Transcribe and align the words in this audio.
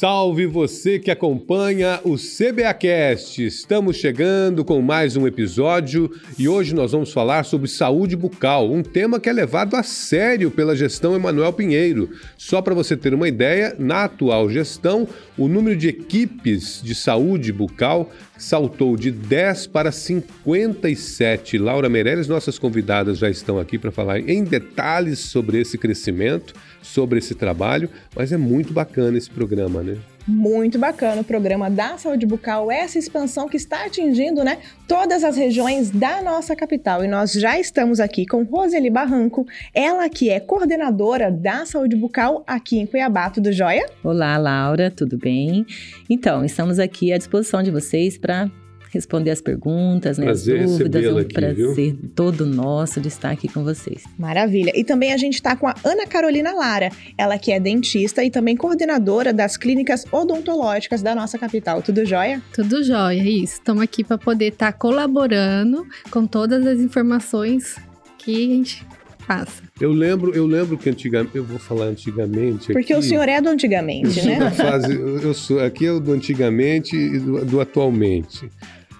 Salve 0.00 0.46
você 0.46 0.98
que 0.98 1.10
acompanha 1.10 2.00
o 2.04 2.16
CBAcast. 2.16 3.44
Estamos 3.44 3.98
chegando 3.98 4.64
com 4.64 4.80
mais 4.80 5.14
um 5.14 5.26
episódio 5.26 6.10
e 6.38 6.48
hoje 6.48 6.74
nós 6.74 6.92
vamos 6.92 7.12
falar 7.12 7.44
sobre 7.44 7.68
saúde 7.68 8.16
bucal, 8.16 8.72
um 8.72 8.82
tema 8.82 9.20
que 9.20 9.28
é 9.28 9.32
levado 9.34 9.76
a 9.76 9.82
sério 9.82 10.50
pela 10.50 10.74
gestão 10.74 11.14
Emanuel 11.14 11.52
Pinheiro. 11.52 12.12
Só 12.38 12.62
para 12.62 12.72
você 12.72 12.96
ter 12.96 13.12
uma 13.12 13.28
ideia, 13.28 13.76
na 13.78 14.04
atual 14.04 14.48
gestão, 14.48 15.06
o 15.36 15.46
número 15.46 15.76
de 15.76 15.88
equipes 15.88 16.80
de 16.82 16.94
saúde 16.94 17.52
bucal 17.52 18.10
saltou 18.40 18.96
de 18.96 19.10
10 19.10 19.66
para 19.66 19.92
57. 19.92 21.58
Laura 21.58 21.88
Meirelles, 21.88 22.26
nossas 22.26 22.58
convidadas 22.58 23.18
já 23.18 23.28
estão 23.28 23.58
aqui 23.58 23.78
para 23.78 23.92
falar 23.92 24.18
em 24.18 24.42
detalhes 24.42 25.18
sobre 25.18 25.60
esse 25.60 25.76
crescimento, 25.76 26.54
sobre 26.82 27.18
esse 27.18 27.34
trabalho, 27.34 27.90
mas 28.16 28.32
é 28.32 28.38
muito 28.38 28.72
bacana 28.72 29.18
esse 29.18 29.30
programa, 29.30 29.82
né? 29.82 29.98
Muito 30.26 30.78
bacana 30.78 31.22
o 31.22 31.24
programa 31.24 31.70
da 31.70 31.96
saúde 31.96 32.26
bucal, 32.26 32.70
essa 32.70 32.98
expansão 32.98 33.48
que 33.48 33.56
está 33.56 33.86
atingindo 33.86 34.44
né, 34.44 34.58
todas 34.86 35.24
as 35.24 35.36
regiões 35.36 35.90
da 35.90 36.22
nossa 36.22 36.54
capital. 36.54 37.04
E 37.04 37.08
nós 37.08 37.32
já 37.32 37.58
estamos 37.58 38.00
aqui 38.00 38.26
com 38.26 38.42
Roseli 38.42 38.90
Barranco, 38.90 39.46
ela 39.74 40.08
que 40.08 40.28
é 40.30 40.38
coordenadora 40.38 41.30
da 41.30 41.64
saúde 41.64 41.96
bucal 41.96 42.44
aqui 42.46 42.78
em 42.78 42.86
Cuiabá. 42.86 43.30
Tudo 43.30 43.52
jóia? 43.52 43.86
Olá, 44.04 44.36
Laura, 44.36 44.90
tudo 44.90 45.16
bem? 45.18 45.66
Então, 46.08 46.44
estamos 46.44 46.78
aqui 46.78 47.12
à 47.12 47.18
disposição 47.18 47.62
de 47.62 47.70
vocês 47.70 48.18
para 48.18 48.50
responder 48.90 49.30
as 49.30 49.40
perguntas, 49.40 50.18
né, 50.18 50.26
prazer 50.26 50.62
as 50.62 50.70
dúvidas. 50.70 51.04
É 51.04 51.12
um 51.12 51.18
aqui, 51.18 51.34
prazer 51.34 51.94
viu? 51.94 52.10
todo 52.14 52.44
nosso 52.44 53.00
de 53.00 53.08
estar 53.08 53.30
aqui 53.30 53.48
com 53.48 53.62
vocês. 53.62 54.04
Maravilha. 54.18 54.72
E 54.74 54.84
também 54.84 55.12
a 55.12 55.16
gente 55.16 55.34
está 55.34 55.56
com 55.56 55.66
a 55.66 55.74
Ana 55.84 56.06
Carolina 56.06 56.52
Lara, 56.52 56.90
ela 57.16 57.38
que 57.38 57.52
é 57.52 57.60
dentista 57.60 58.22
e 58.24 58.30
também 58.30 58.56
coordenadora 58.56 59.32
das 59.32 59.56
clínicas 59.56 60.04
odontológicas 60.10 61.02
da 61.02 61.14
nossa 61.14 61.38
capital. 61.38 61.82
Tudo 61.82 62.04
jóia? 62.04 62.42
Tudo 62.52 62.82
jóia, 62.82 63.22
isso. 63.22 63.54
Estamos 63.54 63.82
aqui 63.82 64.02
para 64.02 64.18
poder 64.18 64.52
estar 64.52 64.72
tá 64.72 64.78
colaborando 64.78 65.86
com 66.10 66.26
todas 66.26 66.66
as 66.66 66.80
informações 66.80 67.76
que 68.18 68.44
a 68.44 68.54
gente 68.54 68.86
passa. 69.30 69.62
Eu 69.80 69.92
lembro, 69.92 70.34
eu 70.34 70.44
lembro 70.44 70.76
que 70.76 70.90
antigamente, 70.90 71.36
eu 71.36 71.44
vou 71.44 71.60
falar 71.60 71.84
antigamente. 71.84 72.72
Porque 72.72 72.92
aqui, 72.92 72.96
o 72.96 73.02
senhor 73.02 73.28
é 73.28 73.40
do 73.40 73.48
antigamente, 73.48 74.20
né? 74.26 74.50
fase, 74.50 74.92
eu 74.92 75.32
sou, 75.32 75.60
aqui 75.60 75.86
é 75.86 75.92
o 75.92 76.00
do 76.00 76.12
antigamente 76.12 76.96
e 76.96 77.20
do, 77.20 77.44
do 77.44 77.60
atualmente. 77.60 78.50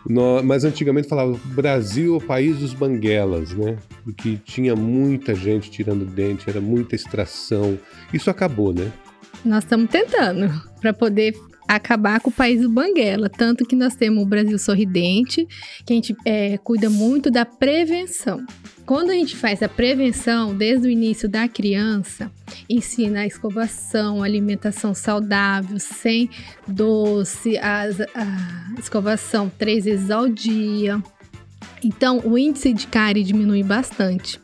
No, 0.08 0.40
mas 0.42 0.64
antigamente 0.64 1.08
falava 1.08 1.38
Brasil 1.46 2.14
é 2.14 2.16
o 2.16 2.20
país 2.20 2.58
dos 2.58 2.72
banguelas, 2.72 3.52
né? 3.54 3.76
Porque 4.04 4.38
tinha 4.44 4.76
muita 4.76 5.34
gente 5.34 5.68
tirando 5.68 6.04
dente, 6.04 6.48
era 6.48 6.60
muita 6.60 6.94
extração. 6.94 7.76
Isso 8.14 8.30
acabou, 8.30 8.72
né? 8.72 8.90
Nós 9.44 9.64
estamos 9.64 9.90
tentando 9.90 10.48
para 10.80 10.92
poder 10.92 11.34
acabar 11.76 12.20
com 12.20 12.30
o 12.30 12.32
país 12.32 12.60
do 12.60 12.68
Banguela. 12.68 13.28
Tanto 13.28 13.64
que 13.64 13.76
nós 13.76 13.94
temos 13.94 14.22
o 14.22 14.26
Brasil 14.26 14.58
Sorridente, 14.58 15.46
que 15.84 15.92
a 15.92 15.96
gente 15.96 16.16
é, 16.24 16.58
cuida 16.58 16.90
muito 16.90 17.30
da 17.30 17.46
prevenção. 17.46 18.44
Quando 18.84 19.10
a 19.10 19.14
gente 19.14 19.36
faz 19.36 19.62
a 19.62 19.68
prevenção 19.68 20.54
desde 20.54 20.88
o 20.88 20.90
início 20.90 21.28
da 21.28 21.46
criança, 21.46 22.30
ensina 22.68 23.20
a 23.20 23.26
escovação, 23.26 24.22
alimentação 24.22 24.92
saudável, 24.94 25.78
sem 25.78 26.28
doce, 26.66 27.56
a, 27.58 27.84
a 28.14 28.80
escovação 28.80 29.50
três 29.56 29.84
vezes 29.84 30.10
ao 30.10 30.28
dia. 30.28 31.00
Então, 31.84 32.20
o 32.24 32.36
índice 32.36 32.72
de 32.72 32.86
cárie 32.88 33.22
diminui 33.22 33.62
bastante. 33.62 34.40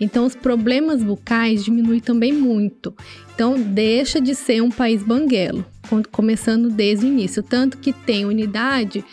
Então, 0.00 0.24
os 0.24 0.36
problemas 0.36 1.02
bucais 1.02 1.64
diminuem 1.64 2.00
também 2.00 2.32
muito. 2.32 2.94
Então, 3.34 3.60
deixa 3.60 4.20
de 4.20 4.34
ser 4.34 4.62
um 4.62 4.70
país 4.70 5.02
banguelo, 5.02 5.64
começando 6.10 6.70
desde 6.70 7.06
o 7.06 7.08
início. 7.08 7.42
Tanto 7.42 7.78
que 7.78 7.92
tem 7.92 8.24
unidade 8.24 9.04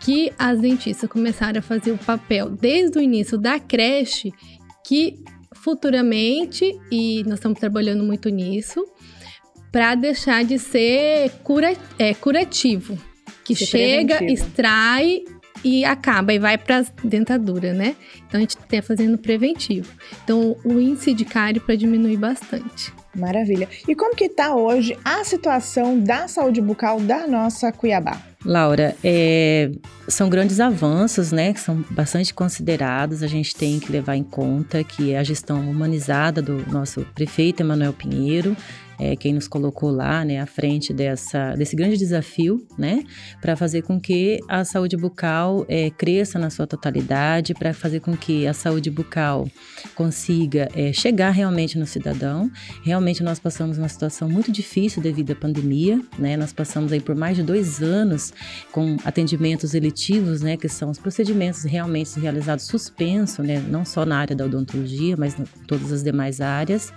que 0.00 0.32
as 0.38 0.60
dentistas 0.60 1.08
começaram 1.08 1.58
a 1.58 1.62
fazer 1.62 1.92
o 1.92 1.98
papel 1.98 2.50
desde 2.50 2.98
o 2.98 3.02
início 3.02 3.38
da 3.38 3.58
creche, 3.58 4.32
que 4.86 5.18
futuramente, 5.54 6.78
e 6.90 7.24
nós 7.24 7.34
estamos 7.34 7.58
trabalhando 7.58 8.04
muito 8.04 8.28
nisso, 8.28 8.86
para 9.72 9.94
deixar 9.94 10.44
de 10.44 10.58
ser 10.58 11.30
cura, 11.42 11.76
é, 11.98 12.14
curativo, 12.14 12.96
que 13.44 13.54
chega, 13.54 14.16
preventivo. 14.16 14.46
extrai 14.46 15.24
e 15.64 15.84
acaba 15.84 16.32
e 16.32 16.38
vai 16.38 16.58
para 16.58 16.80
a 16.80 16.84
dentadura, 17.04 17.72
né? 17.72 17.96
Então 18.26 18.38
a 18.38 18.40
gente 18.40 18.56
está 18.56 18.82
fazendo 18.82 19.18
preventivo. 19.18 19.90
Então 20.24 20.56
o 20.64 20.80
índice 20.80 21.14
de 21.14 21.24
cárie 21.24 21.60
para 21.60 21.76
diminuir 21.76 22.16
bastante. 22.16 22.92
Maravilha. 23.14 23.68
E 23.88 23.94
como 23.94 24.14
que 24.14 24.24
está 24.24 24.54
hoje 24.54 24.96
a 25.02 25.24
situação 25.24 25.98
da 25.98 26.28
saúde 26.28 26.60
bucal 26.60 27.00
da 27.00 27.26
nossa 27.26 27.72
Cuiabá? 27.72 28.20
Laura, 28.44 28.94
é, 29.02 29.72
são 30.06 30.28
grandes 30.28 30.60
avanços, 30.60 31.32
né, 31.32 31.52
que 31.52 31.58
são 31.58 31.84
bastante 31.90 32.32
considerados. 32.32 33.22
A 33.22 33.26
gente 33.26 33.56
tem 33.56 33.80
que 33.80 33.90
levar 33.90 34.16
em 34.16 34.22
conta 34.22 34.84
que 34.84 35.16
a 35.16 35.24
gestão 35.24 35.68
humanizada 35.68 36.40
do 36.40 36.64
nosso 36.70 37.00
prefeito 37.14 37.60
Emanuel 37.62 37.92
Pinheiro 37.92 38.56
é 38.98 39.16
quem 39.16 39.32
nos 39.32 39.48
colocou 39.48 39.90
lá, 39.90 40.24
né, 40.24 40.40
à 40.40 40.46
frente 40.46 40.92
dessa, 40.92 41.54
desse 41.54 41.76
grande 41.76 41.96
desafio, 41.96 42.66
né, 42.78 43.04
para 43.40 43.56
fazer 43.56 43.82
com 43.82 44.00
que 44.00 44.38
a 44.48 44.64
saúde 44.64 44.96
bucal 44.96 45.64
é, 45.68 45.90
cresça 45.90 46.38
na 46.38 46.50
sua 46.50 46.66
totalidade, 46.66 47.54
para 47.54 47.72
fazer 47.72 48.00
com 48.00 48.16
que 48.16 48.46
a 48.46 48.52
saúde 48.52 48.90
bucal 48.90 49.48
consiga 49.94 50.68
é, 50.74 50.92
chegar 50.92 51.30
realmente 51.30 51.78
no 51.78 51.86
cidadão. 51.86 52.50
Realmente 52.82 53.22
nós 53.22 53.38
passamos 53.38 53.78
uma 53.78 53.88
situação 53.88 54.28
muito 54.28 54.50
difícil 54.50 55.02
devido 55.02 55.32
à 55.32 55.34
pandemia, 55.34 56.00
né, 56.18 56.36
nós 56.36 56.52
passamos 56.52 56.92
aí 56.92 57.00
por 57.00 57.14
mais 57.14 57.36
de 57.36 57.42
dois 57.42 57.82
anos 57.82 58.32
com 58.72 58.96
atendimentos 59.04 59.74
eletivos, 59.74 60.40
né, 60.42 60.56
que 60.56 60.68
são 60.68 60.90
os 60.90 60.98
procedimentos 60.98 61.64
realmente 61.64 62.18
realizados 62.18 62.64
suspenso, 62.64 63.42
né, 63.42 63.58
não 63.68 63.84
só 63.84 64.04
na 64.04 64.18
área 64.18 64.36
da 64.36 64.44
odontologia, 64.44 65.16
mas 65.16 65.38
em 65.38 65.44
todas 65.66 65.92
as 65.92 66.02
demais 66.02 66.40
áreas. 66.40 66.92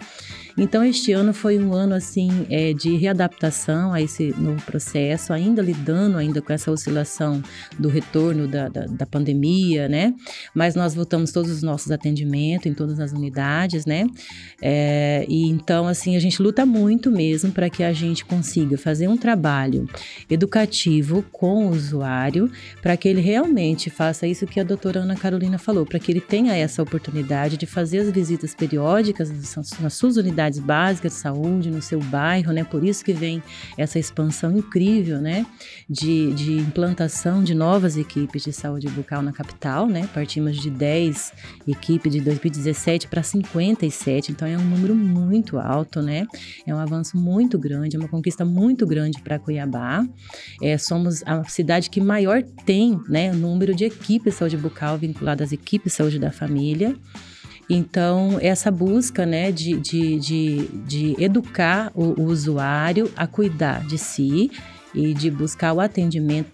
Então, 0.58 0.84
este 0.84 1.12
ano 1.12 1.34
foi 1.34 1.58
um 1.60 1.74
ano 1.74 1.96
assim 1.96 2.46
é, 2.50 2.74
de 2.74 2.96
readaptação 2.96 3.94
a 3.94 4.02
esse 4.02 4.34
novo 4.38 4.62
processo, 4.66 5.32
ainda 5.32 5.62
lidando 5.62 6.18
ainda 6.18 6.42
com 6.42 6.52
essa 6.52 6.72
oscilação 6.72 7.42
do 7.78 7.88
retorno 7.88 8.48
da, 8.48 8.68
da, 8.68 8.86
da 8.86 9.06
pandemia, 9.06 9.88
né? 9.88 10.14
Mas 10.54 10.76
nós 10.76 10.94
voltamos 10.94 11.32
todos 11.32 11.52
os 11.52 11.64
nossos 11.64 11.92
atendimentos 11.92 12.66
em 12.66 12.74
todas 12.74 13.00
as 13.00 13.12
unidades, 13.12 13.86
né? 13.86 14.08
É, 14.62 15.26
e 15.30 15.48
então, 15.48 15.88
assim, 15.88 16.16
a 16.16 16.20
gente 16.20 16.42
luta 16.42 16.66
muito 16.66 17.12
mesmo 17.12 17.52
para 17.52 17.70
que 17.70 17.84
a 17.84 17.94
gente 17.94 18.26
consiga 18.26 18.78
fazer 18.78 19.08
um 19.08 19.18
trabalho 19.18 19.88
educativo 20.30 21.24
com 21.32 21.68
o 21.68 21.72
usuário, 21.72 22.52
para 22.82 22.98
que 22.98 23.08
ele 23.08 23.22
realmente 23.22 23.90
faça 23.90 24.28
isso 24.28 24.48
que 24.48 24.60
a 24.60 24.64
doutora 24.64 25.02
Ana 25.02 25.16
Carolina 25.16 25.58
falou, 25.58 25.86
para 25.86 26.00
que 26.00 26.12
ele 26.12 26.22
tenha 26.22 26.56
essa 26.56 26.82
oportunidade 26.82 27.58
de 27.58 27.66
fazer 27.66 28.00
as 28.00 28.12
visitas 28.12 28.54
periódicas 28.56 29.30
nas 29.80 29.94
suas 29.94 30.18
unidades 30.18 30.39
básicas 30.60 31.14
de 31.14 31.18
saúde, 31.20 31.70
no 31.70 31.82
seu 31.82 32.00
bairro, 32.00 32.54
né? 32.54 32.64
Por 32.64 32.84
isso 32.84 33.04
que 33.04 33.12
vem 33.12 33.44
essa 33.78 34.00
expansão 34.00 34.56
incrível, 34.58 35.20
né? 35.20 35.46
De, 35.90 36.34
de 36.34 36.54
implantação 36.54 37.44
de 37.44 37.54
novas 37.54 37.98
equipes 37.98 38.44
de 38.44 38.54
saúde 38.54 38.88
bucal 38.88 39.22
na 39.22 39.34
capital, 39.34 39.88
né? 39.88 40.08
Partimos 40.14 40.58
de 40.58 40.70
10 40.70 41.34
equipes 41.68 42.12
de 42.12 42.22
2017 42.22 43.08
para 43.08 43.22
57, 43.22 44.32
então 44.32 44.48
é 44.48 44.58
um 44.58 44.64
número 44.64 44.96
muito 44.96 45.60
alto, 45.60 46.02
né? 46.02 46.26
É 46.66 46.74
um 46.74 46.78
avanço 46.78 47.18
muito 47.18 47.60
grande, 47.60 47.96
é 47.96 48.00
uma 48.00 48.08
conquista 48.08 48.46
muito 48.46 48.88
grande 48.88 49.22
para 49.22 49.38
Cuiabá. 49.38 50.08
É, 50.62 50.78
somos 50.78 51.24
a 51.26 51.44
cidade 51.44 51.90
que 51.90 52.00
maior 52.00 52.44
tem, 52.66 53.00
né? 53.10 53.32
Número 53.34 53.76
de 53.76 53.86
equipes 53.86 54.34
de 54.34 54.40
saúde 54.40 54.58
bucal 54.58 54.98
vinculadas 54.98 55.48
às 55.48 55.52
equipes 55.52 55.92
de 55.92 55.98
saúde 55.98 56.20
da 56.20 56.32
família. 56.32 56.96
Então, 57.70 58.38
essa 58.42 58.72
busca 58.72 59.26
né, 59.26 59.52
de, 59.52 59.78
de, 59.78 60.20
de, 60.20 60.68
de 60.86 61.24
educar 61.24 61.92
o, 61.94 62.20
o 62.20 62.24
usuário 62.26 63.12
a 63.16 63.28
cuidar 63.28 63.86
de 63.86 63.98
si 63.98 64.50
e 64.94 65.14
de 65.14 65.30
buscar 65.30 65.74
o 65.74 65.80
atendimento 65.80 66.52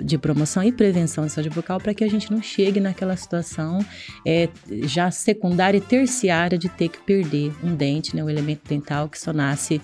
de 0.00 0.16
promoção 0.16 0.62
e 0.62 0.70
prevenção 0.70 1.26
de 1.26 1.32
saúde 1.32 1.50
bucal 1.50 1.80
para 1.80 1.92
que 1.92 2.04
a 2.04 2.08
gente 2.08 2.30
não 2.30 2.40
chegue 2.40 2.78
naquela 2.78 3.16
situação 3.16 3.84
é, 4.24 4.48
já 4.84 5.10
secundária 5.10 5.78
e 5.78 5.80
terciária 5.80 6.56
de 6.56 6.68
ter 6.68 6.88
que 6.88 7.00
perder 7.00 7.52
um 7.62 7.74
dente, 7.74 8.14
né, 8.14 8.22
um 8.22 8.30
elemento 8.30 8.68
dental 8.68 9.08
que 9.08 9.18
só 9.18 9.32
nasce 9.32 9.80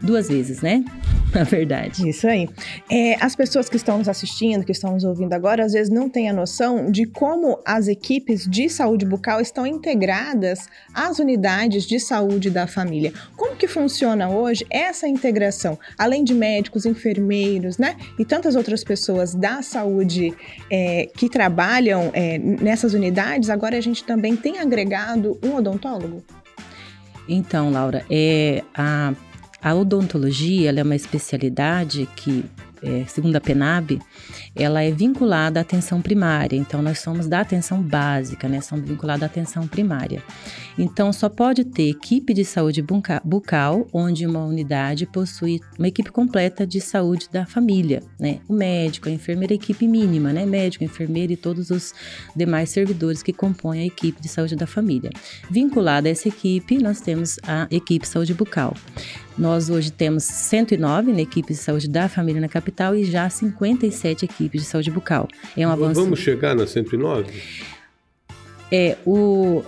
duas 0.00 0.28
vezes, 0.28 0.60
né? 0.60 0.84
Na 1.34 1.42
verdade. 1.42 2.08
Isso 2.08 2.26
aí. 2.26 2.48
É, 2.90 3.16
as 3.22 3.34
pessoas 3.34 3.68
que 3.68 3.76
estão 3.76 3.98
nos 3.98 4.08
assistindo, 4.08 4.64
que 4.64 4.72
estão 4.72 4.92
nos 4.92 5.04
ouvindo 5.04 5.32
agora, 5.32 5.64
às 5.64 5.72
vezes 5.72 5.92
não 5.92 6.08
têm 6.08 6.30
a 6.30 6.32
noção 6.32 6.90
de 6.90 7.04
como 7.04 7.58
as 7.64 7.88
equipes 7.88 8.46
de 8.48 8.68
saúde 8.68 9.04
bucal 9.04 9.40
estão 9.40 9.66
integradas 9.66 10.68
às 10.94 11.18
unidades 11.18 11.84
de 11.84 11.98
saúde 11.98 12.48
da 12.48 12.66
família. 12.66 13.12
Como 13.36 13.56
que 13.56 13.66
funciona 13.66 14.28
hoje 14.28 14.64
essa 14.70 15.06
integração? 15.06 15.78
Além 15.98 16.24
de 16.24 16.32
médicos, 16.32 16.86
enfermeiros, 16.86 17.76
né? 17.76 17.96
E 18.18 18.24
tantas 18.24 18.56
outras 18.56 18.82
pessoas 18.82 19.34
da 19.34 19.62
saúde 19.62 20.34
é, 20.70 21.10
que 21.14 21.28
trabalham 21.28 22.10
é, 22.14 22.38
nessas 22.38 22.94
unidades, 22.94 23.50
agora 23.50 23.76
a 23.76 23.80
gente 23.80 24.04
também 24.04 24.36
tem 24.36 24.58
agregado 24.58 25.38
um 25.42 25.56
odontólogo? 25.56 26.22
Então, 27.28 27.70
Laura, 27.70 28.04
é, 28.08 28.62
a, 28.74 29.12
a 29.66 29.74
odontologia 29.74 30.70
é 30.70 30.82
uma 30.84 30.94
especialidade 30.94 32.08
que 32.14 32.44
é, 32.82 33.04
segundo 33.06 33.36
a 33.36 33.40
PENAB, 33.40 34.00
ela 34.54 34.82
é 34.82 34.90
vinculada 34.90 35.60
à 35.60 35.62
atenção 35.62 36.00
primária. 36.00 36.56
Então, 36.56 36.82
nós 36.82 37.00
somos 37.00 37.26
da 37.26 37.40
atenção 37.40 37.82
básica, 37.82 38.48
né? 38.48 38.60
Somos 38.60 38.88
vinculados 38.88 39.22
à 39.22 39.26
atenção 39.26 39.66
primária. 39.66 40.22
Então, 40.78 41.12
só 41.12 41.28
pode 41.28 41.64
ter 41.64 41.88
equipe 41.88 42.34
de 42.34 42.44
saúde 42.44 42.84
bucal, 43.24 43.86
onde 43.92 44.26
uma 44.26 44.44
unidade 44.44 45.06
possui 45.06 45.60
uma 45.78 45.88
equipe 45.88 46.10
completa 46.10 46.66
de 46.66 46.80
saúde 46.80 47.28
da 47.32 47.46
família, 47.46 48.02
né? 48.18 48.40
O 48.48 48.52
médico, 48.52 49.08
a 49.08 49.12
enfermeira, 49.12 49.54
a 49.54 49.56
equipe 49.56 49.88
mínima, 49.88 50.32
né? 50.32 50.44
Médico, 50.44 50.84
enfermeira 50.84 51.32
e 51.32 51.36
todos 51.36 51.70
os 51.70 51.94
demais 52.34 52.70
servidores 52.70 53.22
que 53.22 53.32
compõem 53.32 53.80
a 53.80 53.86
equipe 53.86 54.20
de 54.20 54.28
saúde 54.28 54.54
da 54.54 54.66
família. 54.66 55.10
Vinculada 55.50 56.08
a 56.08 56.12
essa 56.12 56.28
equipe, 56.28 56.78
nós 56.78 57.00
temos 57.00 57.38
a 57.46 57.66
equipe 57.70 58.06
saúde 58.06 58.34
bucal. 58.34 58.74
Nós 59.38 59.68
hoje 59.68 59.92
temos 59.92 60.24
109 60.24 61.12
na 61.12 61.20
equipe 61.20 61.52
de 61.52 61.58
saúde 61.58 61.88
da 61.88 62.08
família 62.08 62.40
na 62.40 62.48
capital 62.48 62.65
e 62.94 63.04
já 63.04 63.28
57 63.28 64.24
equipes 64.24 64.62
de 64.62 64.66
saúde 64.66 64.90
bucal. 64.90 65.28
É 65.56 65.66
um 65.66 65.70
avanço. 65.70 66.00
Vamos 66.00 66.20
chegar 66.20 66.54
na 66.54 66.66
109? 66.66 67.32
É, 68.70 68.96
o, 69.06 69.62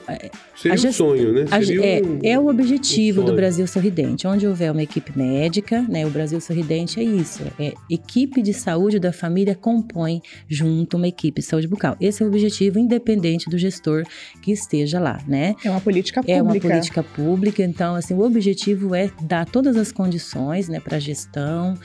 Seria 0.57 0.89
um 0.89 0.93
sonho, 0.93 1.33
né? 1.33 1.47
Seria 1.47 1.87
é, 1.87 2.03
um, 2.03 2.19
é 2.21 2.39
o 2.39 2.49
objetivo 2.49 3.23
um 3.23 3.25
do 3.25 3.33
Brasil 3.33 3.65
Sorridente. 3.65 4.27
Onde 4.27 4.45
houver 4.45 4.73
uma 4.73 4.83
equipe 4.83 5.17
médica, 5.17 5.83
né? 5.83 6.05
O 6.05 6.11
Brasil 6.11 6.41
Sorridente 6.41 6.99
é 6.99 7.05
isso. 7.05 7.45
É 7.61 7.75
equipe 7.89 8.43
de 8.43 8.53
saúde 8.53 8.99
da 8.99 9.13
família 9.13 9.55
compõe 9.55 10.21
junto 10.49 10.97
uma 10.97 11.07
equipe 11.07 11.41
de 11.41 11.47
saúde 11.47 11.69
bucal. 11.69 11.97
Esse 12.01 12.25
é 12.25 12.27
o 12.27 12.29
objetivo, 12.29 12.81
independente 12.81 13.49
do 13.49 13.57
gestor 13.57 14.03
que 14.43 14.51
esteja 14.51 14.99
lá, 14.99 15.21
né? 15.29 15.55
É 15.65 15.71
uma 15.71 15.81
política 15.81 16.21
pública. 16.21 16.39
É 16.39 16.43
uma 16.43 16.59
política 16.59 17.03
pública. 17.05 17.63
Então, 17.63 17.95
assim, 17.95 18.15
o 18.15 18.23
objetivo 18.23 18.97
é 18.97 19.13
dar 19.23 19.47
todas 19.47 19.77
as 19.77 19.93
condições, 19.93 20.69
né, 20.69 20.81
para 20.81 20.97
a 20.97 21.01
gestão, 21.01 21.79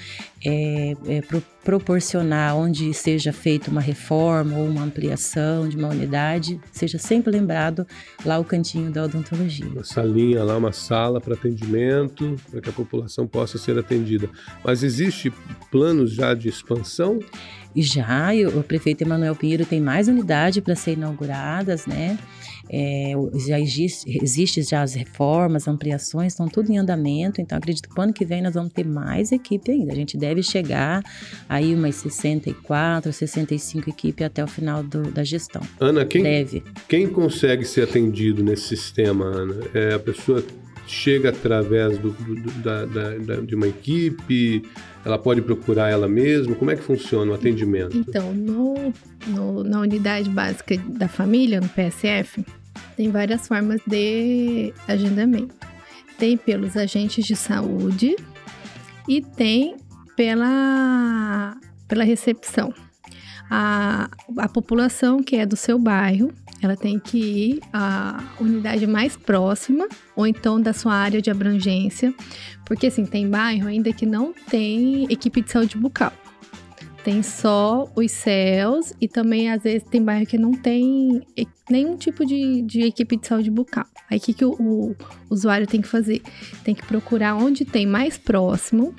é, 0.45 0.93
é 1.07 1.21
pro, 1.21 1.41
proporcionar 1.63 2.55
onde 2.55 2.93
seja 2.93 3.31
feita 3.31 3.71
uma 3.71 3.79
reforma 3.79 4.57
ou 4.57 4.67
uma 4.67 4.83
ampliação 4.83 5.67
de 5.67 5.77
uma 5.77 5.89
unidade, 5.89 6.59
seja 6.71 6.97
sempre 6.97 7.31
lembrado 7.31 7.87
lá 8.25 8.37
o 8.37 8.43
cantinho 8.43 8.91
da 8.91 9.03
odontologia. 9.03 9.67
Uma 9.67 9.83
salinha 9.83 10.43
lá, 10.43 10.57
uma 10.57 10.73
sala 10.73 11.21
para 11.21 11.33
atendimento, 11.33 12.35
para 12.51 12.61
que 12.61 12.69
a 12.69 12.73
população 12.73 13.25
possa 13.25 13.57
ser 13.57 13.77
atendida. 13.77 14.29
Mas 14.63 14.83
existe 14.83 15.31
planos 15.71 16.11
já 16.11 16.33
de 16.33 16.49
expansão? 16.49 17.19
E 17.75 17.81
já 17.81 18.29
o 18.55 18.63
prefeito 18.63 19.01
Emanuel 19.01 19.35
Pinheiro 19.35 19.65
tem 19.65 19.81
mais 19.81 20.07
unidade 20.07 20.61
para 20.61 20.75
ser 20.75 20.93
inauguradas, 20.93 21.87
né? 21.87 22.19
É, 22.69 23.13
já 23.47 23.59
existe, 23.59 24.19
existe 24.21 24.61
já 24.63 24.81
as 24.81 24.93
reformas, 24.93 25.67
ampliações, 25.67 26.33
estão 26.33 26.47
tudo 26.47 26.71
em 26.71 26.77
andamento. 26.77 27.41
Então 27.41 27.57
acredito 27.57 27.89
que 27.89 28.01
ano 28.01 28.13
que 28.13 28.25
vem 28.25 28.41
nós 28.41 28.53
vamos 28.53 28.73
ter 28.73 28.85
mais 28.85 29.31
equipe 29.31 29.71
ainda. 29.71 29.91
A 29.91 29.95
gente 29.95 30.17
deve 30.17 30.41
chegar 30.41 31.03
aí 31.47 31.73
umas 31.75 31.95
64, 31.95 33.11
65 33.11 33.89
equipes 33.89 34.25
até 34.25 34.43
o 34.43 34.47
final 34.47 34.83
do, 34.83 35.11
da 35.11 35.23
gestão. 35.23 35.61
Ana, 35.79 36.05
quem, 36.05 36.23
deve. 36.23 36.63
quem 36.87 37.07
consegue 37.07 37.65
ser 37.65 37.83
atendido 37.83 38.43
nesse 38.43 38.75
sistema, 38.75 39.25
Ana? 39.25 39.55
É 39.73 39.93
a 39.93 39.99
pessoa 39.99 40.43
chega 40.87 41.29
através 41.29 41.97
do, 41.97 42.11
do, 42.11 42.51
da, 42.61 42.85
da, 42.85 43.17
da, 43.17 43.35
de 43.41 43.55
uma 43.55 43.67
equipe? 43.67 44.63
Ela 45.05 45.17
pode 45.17 45.41
procurar 45.41 45.89
ela 45.89 46.07
mesma? 46.07 46.55
Como 46.55 46.71
é 46.71 46.75
que 46.75 46.83
funciona 46.83 47.31
o 47.31 47.35
atendimento? 47.35 47.97
Então, 47.97 48.33
no, 48.33 48.93
no, 49.27 49.63
na 49.63 49.79
unidade 49.79 50.29
básica 50.29 50.77
da 50.77 51.07
família, 51.07 51.59
no 51.59 51.69
PSF, 51.69 52.45
tem 52.95 53.09
várias 53.09 53.47
formas 53.47 53.81
de 53.87 54.73
agendamento. 54.87 55.55
Tem 56.17 56.37
pelos 56.37 56.77
agentes 56.77 57.25
de 57.25 57.35
saúde 57.35 58.15
e 59.07 59.21
tem 59.21 59.75
pela, 60.15 61.57
pela 61.87 62.03
recepção. 62.03 62.73
A, 63.49 64.09
a 64.37 64.47
população 64.47 65.21
que 65.21 65.35
é 65.35 65.45
do 65.45 65.55
seu 65.55 65.77
bairro 65.77 66.31
ela 66.65 66.75
tem 66.75 66.99
que 66.99 67.17
ir 67.17 67.59
à 67.71 68.23
unidade 68.39 68.85
mais 68.87 69.15
próxima 69.15 69.87
ou 70.15 70.25
então 70.25 70.61
da 70.61 70.73
sua 70.73 70.93
área 70.93 71.21
de 71.21 71.29
abrangência, 71.29 72.13
porque 72.65 72.87
assim, 72.87 73.05
tem 73.05 73.29
bairro 73.29 73.67
ainda 73.67 73.91
que 73.91 74.05
não 74.05 74.33
tem 74.49 75.05
equipe 75.11 75.41
de 75.41 75.51
saúde 75.51 75.77
bucal. 75.77 76.13
Tem 77.03 77.21
só 77.21 77.91
os 77.95 78.11
céus 78.11 78.93
e 78.99 79.09
também 79.09 79.51
às 79.51 79.61
vezes 79.61 79.83
tem 79.89 80.01
bairro 80.01 80.25
que 80.25 80.37
não 80.37 80.53
tem 80.53 81.21
nenhum 81.69 81.97
tipo 81.97 82.25
de, 82.25 82.61
de 82.61 82.83
equipe 82.83 83.17
de 83.17 83.27
saúde 83.27 83.51
bucal. 83.51 83.85
Aí 84.09 84.17
o 84.17 84.21
que, 84.21 84.33
que 84.33 84.45
o, 84.45 84.53
o 84.53 84.95
usuário 85.29 85.67
tem 85.67 85.81
que 85.81 85.87
fazer? 85.87 86.21
Tem 86.63 86.73
que 86.73 86.85
procurar 86.85 87.35
onde 87.35 87.65
tem 87.65 87.85
mais 87.85 88.17
próximo 88.17 88.95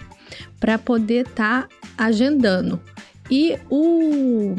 para 0.60 0.76
poder 0.76 1.26
estar 1.26 1.62
tá 1.62 1.68
agendando. 1.96 2.78
E 3.30 3.56
o 3.70 4.54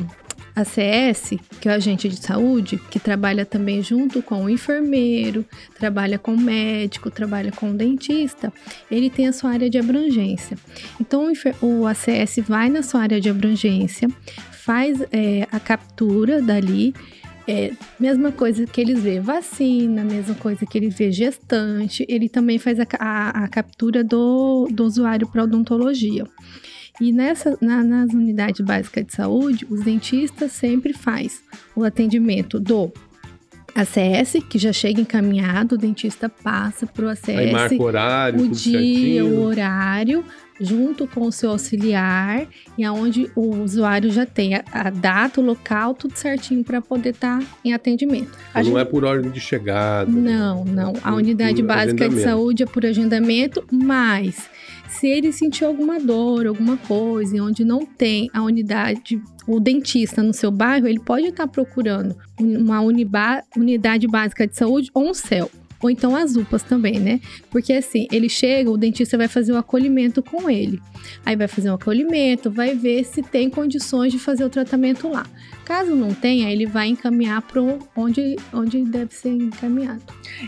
a 0.55 0.63
CS, 0.63 1.33
que 1.59 1.67
é 1.67 1.71
o 1.71 1.75
agente 1.75 2.07
de 2.07 2.15
saúde, 2.15 2.79
que 2.89 2.99
trabalha 2.99 3.45
também 3.45 3.81
junto 3.81 4.21
com 4.21 4.45
o 4.45 4.49
enfermeiro, 4.49 5.45
trabalha 5.77 6.17
com 6.17 6.33
o 6.33 6.39
médico, 6.39 7.11
trabalha 7.11 7.51
com 7.51 7.71
o 7.71 7.73
dentista, 7.73 8.53
ele 8.89 9.09
tem 9.09 9.27
a 9.27 9.33
sua 9.33 9.51
área 9.51 9.69
de 9.69 9.77
abrangência. 9.77 10.57
Então, 10.99 11.31
o 11.61 11.85
ACS 11.85 12.37
vai 12.47 12.69
na 12.69 12.81
sua 12.81 13.01
área 13.01 13.19
de 13.19 13.29
abrangência, 13.29 14.07
faz 14.51 15.01
é, 15.11 15.47
a 15.51 15.59
captura 15.59 16.41
dali, 16.41 16.93
é, 17.47 17.71
mesma 17.99 18.31
coisa 18.31 18.65
que 18.65 18.81
eles 18.81 19.03
vê 19.03 19.19
vacina, 19.19 20.03
mesma 20.03 20.35
coisa 20.35 20.65
que 20.65 20.77
ele 20.77 20.89
vê 20.89 21.11
gestante, 21.11 22.05
ele 22.09 22.27
também 22.27 22.57
faz 22.57 22.79
a, 22.79 22.87
a, 22.97 23.43
a 23.43 23.47
captura 23.47 24.03
do, 24.03 24.67
do 24.71 24.83
usuário 24.83 25.27
para 25.27 25.43
odontologia. 25.43 26.25
E 26.99 27.11
nessa, 27.11 27.57
na, 27.61 27.83
nas 27.83 28.13
unidades 28.13 28.65
básicas 28.65 29.05
de 29.05 29.13
saúde, 29.13 29.67
os 29.69 29.81
dentistas 29.81 30.51
sempre 30.51 30.93
faz 30.93 31.41
o 31.75 31.83
atendimento 31.83 32.59
do 32.59 32.91
ACS, 33.75 34.37
que 34.49 34.57
já 34.57 34.71
chega 34.71 35.01
encaminhado, 35.01 35.75
o 35.75 35.77
dentista 35.77 36.29
passa 36.29 36.87
para 36.87 37.05
o 37.05 37.09
ACS. 37.09 37.29
Aí 37.29 37.51
marca 37.51 37.75
o 37.75 37.81
horário, 37.81 38.39
o 38.39 38.47
dia, 38.47 38.79
certinho. 38.79 39.25
o 39.35 39.43
horário, 39.43 40.23
junto 40.61 41.05
com 41.05 41.27
o 41.27 41.31
seu 41.31 41.49
auxiliar, 41.49 42.47
e 42.77 42.85
aonde 42.85 43.29
o 43.35 43.61
usuário 43.61 44.09
já 44.09 44.25
tem 44.25 44.55
a, 44.55 44.63
a 44.71 44.89
data, 44.89 45.41
o 45.41 45.43
local, 45.43 45.93
tudo 45.93 46.15
certinho 46.15 46.63
para 46.63 46.81
poder 46.81 47.09
estar 47.09 47.39
tá 47.39 47.45
em 47.65 47.73
atendimento. 47.73 48.31
não 48.53 48.63
gente... 48.63 48.77
é 48.77 48.85
por 48.85 49.03
ordem 49.03 49.29
de 49.29 49.41
chegada. 49.41 50.09
Não, 50.09 50.63
não. 50.63 50.93
É 50.93 50.99
a 51.03 51.13
unidade 51.13 51.61
básica 51.61 52.07
de 52.07 52.21
saúde 52.21 52.63
é 52.63 52.65
por 52.65 52.85
agendamento, 52.85 53.61
mas 53.69 54.49
se 54.87 55.07
ele 55.07 55.31
sentir 55.31 55.65
alguma 55.65 55.99
dor, 55.99 56.47
alguma 56.47 56.77
coisa, 56.77 57.41
onde 57.43 57.63
não 57.65 57.85
tem 57.85 58.29
a 58.33 58.41
unidade, 58.41 59.21
o 59.47 59.59
dentista 59.59 60.23
no 60.23 60.33
seu 60.33 60.51
bairro, 60.51 60.87
ele 60.87 60.99
pode 60.99 61.27
estar 61.27 61.47
procurando 61.47 62.15
uma 62.39 62.81
unidade 62.81 64.07
básica 64.07 64.47
de 64.47 64.55
saúde 64.55 64.89
ou 64.93 65.09
um 65.09 65.13
CEL 65.13 65.49
ou 65.81 65.89
então 65.89 66.15
as 66.15 66.35
UPAs 66.35 66.63
também, 66.63 66.99
né? 66.99 67.19
Porque 67.49 67.73
assim, 67.73 68.07
ele 68.11 68.29
chega, 68.29 68.69
o 68.69 68.77
dentista 68.77 69.17
vai 69.17 69.27
fazer 69.27 69.51
o 69.51 69.57
acolhimento 69.57 70.21
com 70.21 70.49
ele. 70.49 70.79
Aí 71.25 71.35
vai 71.35 71.47
fazer 71.47 71.69
o 71.69 71.73
acolhimento, 71.73 72.49
vai 72.49 72.75
ver 72.75 73.03
se 73.03 73.21
tem 73.21 73.49
condições 73.49 74.11
de 74.11 74.19
fazer 74.19 74.43
o 74.43 74.49
tratamento 74.49 75.07
lá. 75.07 75.25
Caso 75.65 75.95
não 75.95 76.13
tenha, 76.13 76.51
ele 76.51 76.67
vai 76.67 76.87
encaminhar 76.87 77.41
para 77.41 77.59
onde, 77.95 78.35
onde 78.53 78.83
deve 78.83 79.13
ser 79.15 79.29
encaminhado. 79.29 80.01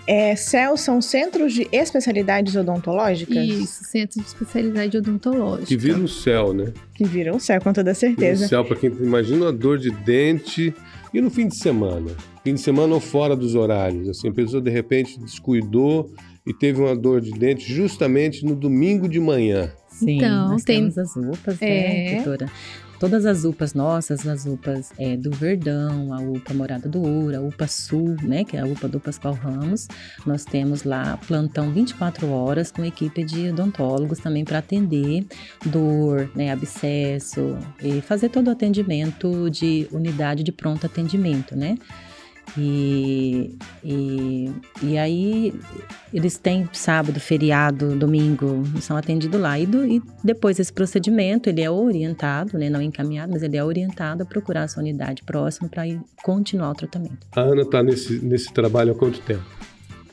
É, 0.06 0.36
CEL 0.36 0.78
são 0.78 1.02
centros 1.02 1.54
de 1.54 1.68
especialidades 1.72 2.56
odontológicas? 2.56 3.36
Isso, 3.36 3.84
centros 3.84 4.24
de 4.24 4.28
especialidade 4.28 4.96
odontológica. 4.96 5.66
Que 5.66 5.76
viram 5.76 6.04
o 6.04 6.08
CEL, 6.08 6.54
né? 6.54 6.72
Que 6.94 7.04
viram 7.04 7.36
o 7.36 7.40
CEL, 7.40 7.60
com 7.62 7.74
toda 7.74 7.96
certeza. 7.96 8.46
O 8.46 8.50
CEL, 8.50 8.66
para 8.66 8.76
quem 8.76 8.92
imagina 8.92 9.46
uma 9.46 9.54
dor 9.54 9.80
de 9.80 9.90
dente 9.90 10.74
e 11.14 11.22
no 11.22 11.30
fim 11.30 11.48
de 11.48 11.56
semana? 11.56 12.12
Fim 12.44 12.54
de 12.54 12.62
semana 12.62 12.94
ou 12.94 13.00
fora 13.00 13.36
dos 13.36 13.56
horários? 13.56 14.10
Assim, 14.10 14.30
a 14.30 14.34
pessoa 14.34 14.62
de 14.62 14.70
repente 14.70 15.20
descuidou 15.20 16.12
e 16.46 16.54
teve 16.54 16.82
uma 16.82 16.96
dor 16.96 17.22
de 17.22 17.32
dente 17.32 17.72
justamente 17.72 18.46
no 18.46 18.56
domingo 18.56 19.08
de 19.08 19.20
manhã. 19.20 19.72
Sim, 19.90 20.18
então, 20.18 20.50
nós 20.50 20.64
tem... 20.64 20.78
temos 20.78 20.98
as 20.98 21.16
UPAs, 21.16 21.60
né, 21.60 22.14
é... 22.14 22.16
doutora? 22.16 22.52
Todas 23.00 23.28
as 23.28 23.44
UPAs 23.44 23.76
nossas, 23.76 24.28
as 24.28 24.46
UPAs 24.48 24.92
é, 24.98 25.16
do 25.16 25.30
Verdão, 25.30 26.12
a 26.12 26.20
UPA 26.20 26.54
Morada 26.56 26.90
do 26.90 27.00
Ouro, 27.02 27.38
a 27.38 27.40
UPA 27.40 27.68
Sul, 27.68 28.16
né, 28.24 28.44
que 28.44 28.58
é 28.58 28.62
a 28.62 28.66
UPA 28.66 28.88
do 28.88 29.00
Pascoal 29.00 29.36
Ramos, 29.36 29.88
nós 30.26 30.44
temos 30.44 30.84
lá 30.84 31.16
plantão 31.28 31.72
24 31.72 32.28
horas 32.30 32.72
com 32.72 32.84
equipe 32.84 33.24
de 33.24 33.50
odontólogos 33.50 34.18
também 34.18 34.44
para 34.44 34.58
atender 34.58 35.26
dor, 35.64 36.28
né, 36.36 36.52
abscesso 36.52 37.56
e 37.84 38.02
fazer 38.02 38.30
todo 38.30 38.48
o 38.48 38.52
atendimento 38.52 39.48
de 39.52 39.88
unidade 39.92 40.42
de 40.44 40.52
pronto 40.52 40.88
atendimento, 40.88 41.56
né? 41.56 41.78
E, 42.58 43.56
e, 43.84 44.52
e 44.82 44.98
aí 44.98 45.54
eles 46.12 46.38
têm 46.38 46.68
sábado, 46.74 47.20
feriado, 47.20 47.96
domingo, 47.96 48.64
são 48.82 48.98
atendidos 48.98 49.40
lá. 49.40 49.60
E, 49.60 49.66
do, 49.66 49.86
e 49.86 50.02
depois 50.24 50.58
desse 50.58 50.74
procedimento, 50.74 51.50
ele 51.50 51.62
é 51.62 51.70
orientado, 51.70 52.58
né, 52.58 52.70
não 52.70 52.82
encaminhado, 52.82 53.32
mas 53.32 53.44
ele 53.44 53.58
é 53.58 53.64
orientado 53.64 54.24
a 54.24 54.26
procurar 54.26 54.64
a 54.64 54.68
sua 54.68 54.82
unidade 54.82 55.22
próxima 55.24 55.70
para 55.70 55.84
continuar 56.24 56.72
o 56.72 56.76
tratamento. 56.76 57.28
A 57.36 57.42
Ana 57.42 57.62
está 57.62 57.84
nesse, 57.84 58.20
nesse 58.26 58.52
trabalho 58.52 58.94
há 58.94 58.96
quanto 58.96 59.20
tempo? 59.22 59.44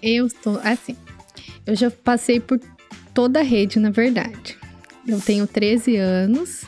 Eu 0.02 0.26
estou, 0.26 0.60
assim, 0.62 0.96
eu 1.66 1.74
já 1.74 1.90
passei 1.90 2.40
por 2.40 2.60
toda 3.14 3.40
a 3.40 3.42
rede, 3.42 3.78
na 3.78 3.90
verdade. 3.90 4.58
Eu 5.06 5.20
tenho 5.20 5.46
13 5.46 5.96
anos, 5.96 6.64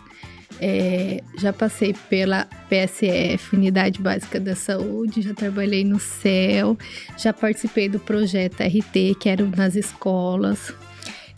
é, 0.60 1.22
já 1.38 1.52
passei 1.52 1.94
pela 2.08 2.46
PSF, 2.68 3.56
Unidade 3.56 4.00
Básica 4.00 4.40
da 4.40 4.54
Saúde, 4.54 5.22
já 5.22 5.34
trabalhei 5.34 5.84
no 5.84 5.98
CEL, 5.98 6.76
já 7.16 7.32
participei 7.32 7.88
do 7.88 7.98
projeto 7.98 8.62
RT, 8.62 9.18
que 9.20 9.28
era 9.28 9.44
nas 9.44 9.76
escolas. 9.76 10.72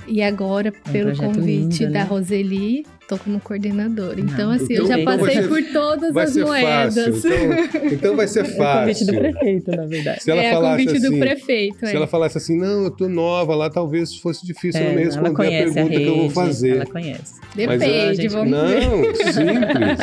E 0.08 0.22
agora, 0.22 0.68
é 0.68 0.88
um 0.88 0.92
pelo 0.92 1.16
convite 1.16 1.80
lindo, 1.80 1.92
da 1.92 2.00
né? 2.00 2.04
Roseli, 2.04 2.86
tô 3.06 3.18
como 3.18 3.38
coordenadora. 3.40 4.18
Então, 4.18 4.50
assim, 4.50 4.72
então, 4.72 4.84
eu 4.84 4.86
já 4.86 5.04
passei 5.04 5.42
ser, 5.42 5.48
por 5.48 5.62
todas 5.64 6.16
as 6.16 6.36
moedas. 6.36 7.24
Então, 7.24 7.92
então, 7.92 8.16
vai 8.16 8.26
ser 8.26 8.44
fácil. 8.56 8.58
É 8.58 8.80
convite 8.80 9.04
do 9.04 9.18
prefeito, 9.18 9.70
na 9.70 9.86
verdade. 9.86 10.22
Se 10.22 10.30
ela 10.30 10.42
é 10.42 10.52
falasse 10.52 10.84
convite 10.84 10.96
assim, 10.96 11.10
do 11.10 11.18
prefeito. 11.18 11.78
Se 11.86 11.92
é. 11.92 11.96
ela 11.96 12.06
falasse 12.06 12.38
assim, 12.38 12.58
não, 12.58 12.84
eu 12.84 12.90
tô 12.90 13.06
nova 13.08 13.54
lá, 13.54 13.68
talvez 13.68 14.16
fosse 14.16 14.46
difícil 14.46 14.80
é, 14.80 14.84
ela 14.86 14.94
me 14.94 15.04
responder 15.04 15.46
a 15.46 15.50
pergunta 15.50 15.80
a 15.80 15.84
rede, 15.84 15.96
que 15.96 16.08
eu 16.08 16.16
vou 16.16 16.30
fazer. 16.30 16.76
Ela 16.76 16.86
conhece. 16.86 17.34
Depende, 17.54 18.22
Mas, 18.22 18.32
vamos 18.32 18.50
Não, 18.50 19.02
ver. 19.02 19.16
simples. 19.32 19.98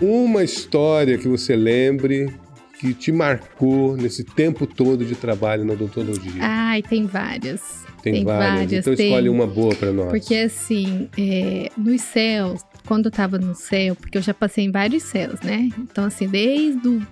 Uma 0.00 0.42
história 0.42 1.16
que 1.16 1.28
você 1.28 1.54
lembre 1.54 2.32
que 2.78 2.92
te 2.92 3.12
marcou 3.12 3.96
nesse 3.96 4.24
tempo 4.24 4.66
todo 4.66 5.04
de 5.04 5.14
trabalho 5.14 5.64
na 5.64 5.74
odontologia? 5.74 6.40
Ai, 6.40 6.82
tem 6.82 7.06
várias. 7.06 7.81
Tem, 8.02 8.12
tem 8.14 8.24
várias. 8.24 8.52
várias. 8.52 8.72
Então 8.72 8.94
tem. 8.94 9.06
escolhe 9.06 9.28
uma 9.28 9.46
boa 9.46 9.74
para 9.74 9.92
nós. 9.92 10.10
Porque 10.10 10.34
assim, 10.34 11.08
é, 11.16 11.70
nos 11.76 12.00
céus, 12.02 12.62
quando 12.86 13.06
eu 13.06 13.12
tava 13.12 13.38
no 13.38 13.54
céu, 13.54 13.94
porque 13.94 14.18
eu 14.18 14.22
já 14.22 14.34
passei 14.34 14.64
em 14.64 14.70
vários 14.70 15.04
céus, 15.04 15.40
né? 15.40 15.70
Então 15.78 16.04
assim, 16.04 16.28
desde 16.28 16.86
o 16.86 17.06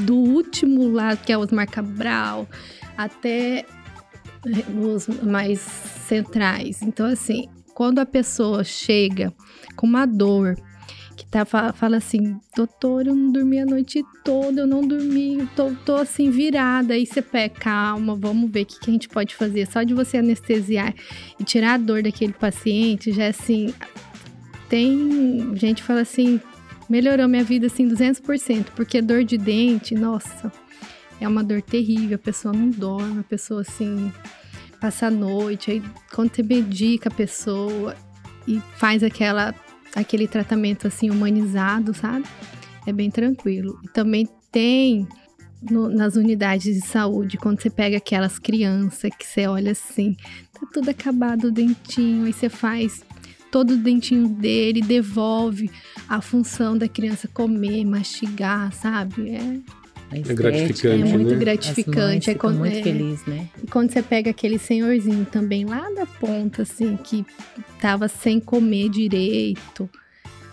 do 0.00 0.14
último 0.14 0.88
lá, 0.92 1.16
que 1.16 1.32
é 1.32 1.38
Osmar 1.38 1.68
Cabral, 1.68 2.46
até 2.96 3.64
os 4.80 5.08
mais 5.22 5.60
centrais. 6.06 6.82
Então 6.82 7.06
assim, 7.06 7.48
quando 7.74 7.98
a 7.98 8.06
pessoa 8.06 8.62
chega 8.62 9.32
com 9.74 9.86
uma 9.86 10.06
dor 10.06 10.56
que 11.18 11.26
tá, 11.26 11.44
fala 11.44 11.96
assim, 11.96 12.38
doutor, 12.54 13.08
eu 13.08 13.14
não 13.14 13.32
dormi 13.32 13.58
a 13.58 13.66
noite 13.66 14.04
toda, 14.24 14.60
eu 14.60 14.66
não 14.68 14.86
dormi, 14.86 15.48
tô, 15.56 15.72
tô 15.84 15.96
assim 15.96 16.30
virada. 16.30 16.94
Aí 16.94 17.04
você 17.04 17.20
pega, 17.20 17.54
calma, 17.56 18.14
vamos 18.14 18.48
ver 18.48 18.62
o 18.62 18.66
que, 18.66 18.78
que 18.78 18.88
a 18.88 18.92
gente 18.92 19.08
pode 19.08 19.34
fazer. 19.34 19.66
Só 19.66 19.82
de 19.82 19.94
você 19.94 20.18
anestesiar 20.18 20.94
e 21.38 21.42
tirar 21.42 21.74
a 21.74 21.76
dor 21.76 22.04
daquele 22.04 22.32
paciente, 22.32 23.10
já 23.10 23.24
é 23.24 23.28
assim. 23.30 23.74
Tem 24.68 25.56
gente 25.56 25.82
fala 25.82 26.02
assim, 26.02 26.40
melhorou 26.88 27.26
minha 27.26 27.42
vida 27.42 27.66
assim 27.66 27.88
200%, 27.88 28.66
porque 28.76 29.02
dor 29.02 29.24
de 29.24 29.36
dente, 29.36 29.96
nossa, 29.96 30.52
é 31.20 31.26
uma 31.26 31.42
dor 31.42 31.62
terrível, 31.62 32.14
a 32.14 32.18
pessoa 32.18 32.54
não 32.54 32.70
dorme, 32.70 33.20
a 33.20 33.24
pessoa 33.24 33.62
assim 33.62 34.12
passa 34.80 35.08
a 35.08 35.10
noite, 35.10 35.72
aí 35.72 35.82
quando 36.14 36.32
você 36.32 36.44
medica 36.44 37.08
a 37.08 37.12
pessoa 37.12 37.96
e 38.46 38.60
faz 38.76 39.02
aquela 39.02 39.52
aquele 39.94 40.28
tratamento 40.28 40.86
assim 40.86 41.10
humanizado, 41.10 41.94
sabe? 41.94 42.24
É 42.86 42.92
bem 42.92 43.10
tranquilo. 43.10 43.78
E 43.84 43.88
também 43.88 44.28
tem 44.50 45.06
no, 45.62 45.88
nas 45.88 46.16
unidades 46.16 46.74
de 46.74 46.86
saúde, 46.86 47.36
quando 47.36 47.60
você 47.60 47.70
pega 47.70 47.96
aquelas 47.96 48.38
crianças 48.38 49.10
que 49.18 49.26
você 49.26 49.46
olha 49.46 49.72
assim, 49.72 50.16
tá 50.52 50.66
tudo 50.72 50.90
acabado 50.90 51.48
o 51.48 51.50
dentinho, 51.50 52.26
aí 52.26 52.32
você 52.32 52.48
faz 52.48 53.04
todo 53.50 53.72
o 53.72 53.76
dentinho 53.76 54.28
dele, 54.28 54.80
devolve 54.80 55.70
a 56.08 56.20
função 56.20 56.76
da 56.76 56.88
criança 56.88 57.26
comer, 57.28 57.84
mastigar, 57.84 58.72
sabe? 58.72 59.30
É, 59.30 59.60
é 60.12 60.34
gratificante, 60.34 61.02
É 61.02 61.16
muito 61.16 61.30
né? 61.30 61.36
gratificante. 61.36 62.30
é 62.30 62.34
quando, 62.34 62.58
muito 62.58 62.76
é, 62.76 62.82
feliz, 62.82 63.24
né? 63.26 63.48
E 63.62 63.66
quando 63.66 63.90
você 63.92 64.02
pega 64.02 64.30
aquele 64.30 64.58
senhorzinho 64.58 65.26
também 65.26 65.64
lá 65.64 65.88
da 65.94 66.06
ponta, 66.06 66.62
assim, 66.62 66.96
que 66.96 67.24
tava 67.80 68.08
sem 68.08 68.40
comer 68.40 68.88
direito, 68.88 69.88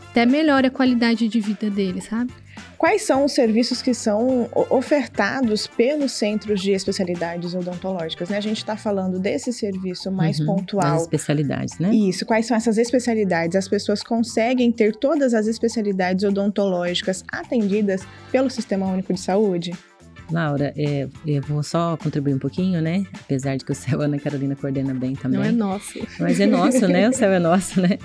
até 0.10 0.26
melhora 0.26 0.68
a 0.68 0.72
qualidade 0.72 1.28
de 1.28 1.40
vida 1.40 1.70
dele, 1.70 2.02
sabe? 2.02 2.32
Quais 2.78 3.04
são 3.04 3.26
os 3.26 3.34
serviços 3.34 3.82
que 3.82 3.94
são 3.94 4.50
ofertados 4.70 5.66
pelos 5.68 6.12
centros 6.12 6.62
de 6.62 6.72
especialidades 6.72 7.54
odontológicas? 7.54 8.30
Né? 8.30 8.38
A 8.38 8.42
gente 8.42 8.58
está 8.58 8.76
falando 8.76 9.20
desse 9.20 9.52
serviço 9.54 10.12
mais 10.12 10.40
uhum, 10.40 10.48
pontual. 10.48 10.96
As 10.96 11.02
especialidades, 11.04 11.80
né? 11.80 11.94
Isso. 11.94 12.26
Quais 12.26 12.46
são 12.46 12.56
essas 12.56 12.78
especialidades? 12.78 13.56
As 13.56 13.68
pessoas 13.68 14.04
conseguem 14.04 14.72
ter 14.72 14.96
todas 14.96 15.34
as 15.34 15.48
especialidades 15.48 16.24
odontológicas 16.24 17.24
atendidas 17.32 18.06
pelo 18.32 18.50
Sistema 18.50 18.86
Único 18.86 19.14
de 19.14 19.20
Saúde? 19.20 19.72
Laura, 20.32 20.74
é, 20.76 21.08
eu 21.26 21.42
vou 21.44 21.62
só 21.62 21.98
contribuir 21.98 22.34
um 22.34 22.40
pouquinho, 22.40 22.82
né? 22.82 23.06
Apesar 23.14 23.56
de 23.56 23.66
que 23.66 23.72
o 23.72 23.76
céu 23.76 24.02
Ana 24.02 24.20
Carolina 24.20 24.56
coordena 24.56 24.94
bem 24.94 25.16
também. 25.16 25.40
Não 25.40 25.46
é 25.46 25.52
nosso. 25.52 26.00
Mas 26.20 26.40
é 26.40 26.46
nosso, 26.46 26.88
né? 26.88 27.10
O 27.10 27.14
céu 27.14 27.32
é 27.32 27.40
nosso, 27.40 27.80
né? 27.82 27.98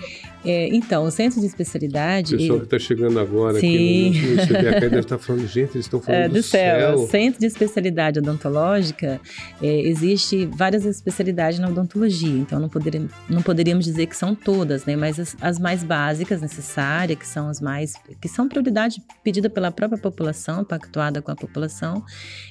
É, 0.45 0.69
então, 0.69 1.05
o 1.05 1.11
centro 1.11 1.41
de 1.41 1.47
especialidade. 1.47 2.35
O 2.35 2.39
pessoal 2.39 2.59
que 2.61 2.65
está 2.65 2.79
chegando 2.79 3.21
agora 3.21 3.61
Sim. 3.61 4.11
aqui 4.11 4.21
no, 4.21 4.43
CBH 4.43 4.81
deve 4.81 4.99
estar 5.01 5.19
falando, 5.19 5.47
gente, 5.47 5.71
eles 5.73 5.87
estão 5.87 6.01
falando 6.01 6.21
é, 6.21 6.29
do, 6.29 6.35
do 6.35 6.43
céu. 6.43 6.97
céu. 6.97 7.09
Centro 7.09 7.41
de 7.41 7.47
especialidade 7.47 8.19
odontológica, 8.19 9.21
é, 9.63 9.81
existe 9.83 10.47
várias 10.47 10.85
especialidades 10.87 11.59
na 11.59 11.69
odontologia, 11.69 12.39
então 12.39 12.59
não, 12.59 12.69
poder, 12.69 13.03
não 13.29 13.43
poderíamos 13.43 13.85
dizer 13.85 14.07
que 14.07 14.17
são 14.17 14.35
todas, 14.35 14.87
né? 14.87 14.97
Mas 14.97 15.21
as, 15.21 15.37
as, 15.41 15.59
mais 15.59 15.83
básicas, 15.83 16.41
necessárias, 16.41 17.19
que 17.19 17.27
são 17.27 17.49
as 17.49 17.61
mais. 17.61 17.95
que 18.21 18.29
são 18.29 18.49
prioridade 18.49 19.03
pedida 19.23 19.51
pela 19.51 19.71
própria 19.71 19.99
população, 19.99 20.65
pactuada 20.65 21.21
com 21.21 21.31
a 21.31 21.37
população. 21.37 22.03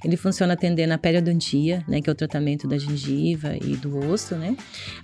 Ele 0.03 0.17
funciona 0.17 0.53
atendendo 0.53 0.93
a 0.93 0.97
periodontia, 0.97 1.83
né? 1.87 2.01
Que 2.01 2.09
é 2.09 2.13
o 2.13 2.15
tratamento 2.15 2.67
da 2.67 2.77
gengiva 2.77 3.55
e 3.55 3.75
do 3.75 3.97
osso, 4.09 4.35
né? 4.35 4.55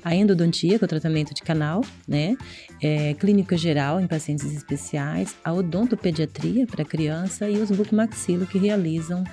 A 0.03 0.15
endodontia, 0.15 0.77
que 0.77 0.83
é 0.83 0.85
o 0.85 0.89
tratamento 0.89 1.33
de 1.33 1.41
canal, 1.41 1.81
né? 2.07 2.35
é, 2.81 3.13
clínica 3.13 3.57
geral 3.57 4.00
em 4.00 4.07
pacientes 4.07 4.51
especiais, 4.53 5.35
a 5.43 5.53
odontopediatria 5.53 6.65
para 6.67 6.83
criança 6.83 7.50
e 7.50 7.57
os 7.57 7.71
bucomaxilo 7.71 8.45
que 8.45 8.57
realizam 8.57 9.24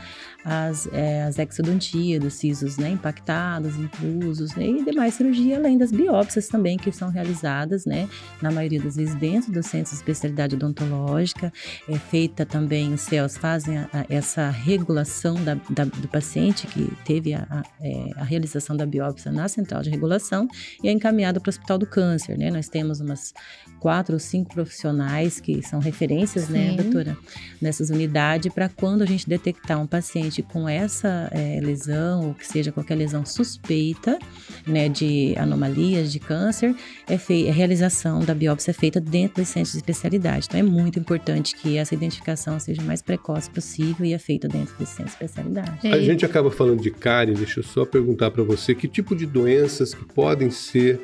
as, 0.45 0.88
é, 0.93 1.23
as 1.23 1.38
exodontias 1.38 2.21
dos 2.21 2.35
sisos 2.35 2.76
né, 2.76 2.91
impactados, 2.91 3.76
inclusos, 3.76 4.55
né, 4.57 4.67
e 4.67 4.85
demais 4.85 5.14
cirurgia, 5.14 5.57
além 5.57 5.79
das 5.79 5.93
biópsias 5.93 6.49
também 6.49 6.76
que 6.76 6.91
são 6.91 7.11
realizadas, 7.11 7.87
né, 7.87 8.09
na 8.41 8.50
maioria 8.50 8.81
das 8.81 8.97
vezes 8.97 9.14
dentro 9.14 9.52
do 9.52 9.62
centro 9.62 9.91
de 9.91 9.97
especialidade 9.97 10.57
odontológica, 10.57 11.52
é 11.88 11.97
feita 11.97 12.45
também, 12.45 12.93
os 12.93 13.02
CELS 13.02 13.37
fazem 13.37 13.79
a, 13.79 13.88
a, 13.93 14.07
essa 14.09 14.50
regulação 14.50 15.12
da, 15.45 15.54
da, 15.71 15.85
do 15.85 16.09
paciente 16.09 16.66
que 16.66 16.92
teve 17.04 17.35
a, 17.35 17.47
a, 17.50 17.62
é, 17.81 18.11
a, 18.16 18.25
realização 18.25 18.76
da 18.76 18.87
biópsia 18.87 19.31
na 19.31 19.49
central 19.49 19.83
de 19.83 19.90
regulação 19.90 20.49
e 20.83 20.88
é 20.88 20.92
encaminhado 20.92 21.40
para 21.40 21.49
o 21.49 21.50
Hospital 21.50 21.78
do 21.78 21.87
Câncer, 21.87 22.38
né, 22.38 22.50
nós 22.50 22.69
temos 22.69 23.00
umas 23.00 23.33
quatro 23.78 24.14
ou 24.14 24.21
cinco 24.21 24.54
profissionais 24.54 25.40
que 25.40 25.62
são 25.62 25.81
referências, 25.81 26.49
né, 26.49 26.71
Sim. 26.71 26.76
né, 26.76 26.83
doutora, 26.83 27.16
nessas 27.61 27.90
unidades, 27.90 28.52
para 28.52 28.69
quando 28.69 29.02
a 29.02 29.07
gente 29.07 29.28
detectar 29.28 29.81
um 29.81 29.87
paciente 29.87 30.42
com 30.42 30.69
essa 30.69 31.28
é, 31.33 31.61
lesão, 31.61 32.28
ou 32.28 32.35
que 32.35 32.47
seja 32.47 32.73
qualquer 32.73 32.95
lesão 32.95 33.26
suspeita, 33.26 34.19
né, 34.66 34.88
de 34.88 35.35
anomalias, 35.37 36.12
de 36.12 36.19
câncer, 36.19 36.75
é, 37.07 37.19
fei 37.19 37.49
a 37.49 37.52
realização 37.52 38.21
da 38.21 38.35
biópsia 38.35 38.71
é 38.71 38.75
feita 38.75 39.00
dentro 39.00 39.42
dos 39.42 39.49
centros 39.49 39.73
de 39.73 39.78
especialidade. 39.78 40.47
Então 40.49 40.61
é 40.61 40.62
muito 40.62 40.99
importante 40.99 41.54
que 41.57 41.76
essa 41.76 41.95
identificação 41.95 42.59
seja 42.59 42.81
o 42.81 42.85
mais 42.85 43.02
precoce 43.02 43.50
possível 43.50 44.07
e 44.07 44.12
é 44.12 44.19
feita 44.19 44.49
dentro 44.49 44.76
desse 44.78 45.02
de 45.05 45.11
especialidade. 45.11 45.89
A 45.89 46.01
gente 46.01 46.25
acaba 46.25 46.51
falando 46.51 46.81
de 46.81 46.91
cárie, 46.91 47.35
deixa 47.35 47.61
eu 47.61 47.65
só 47.65 47.85
perguntar 47.85 48.31
para 48.31 48.43
você 48.43 48.75
que 48.75 48.89
tipo 48.89 49.15
de 49.15 49.27
doenças 49.27 49.95
que 49.95 50.05
podem 50.05 50.51
ser 50.51 51.01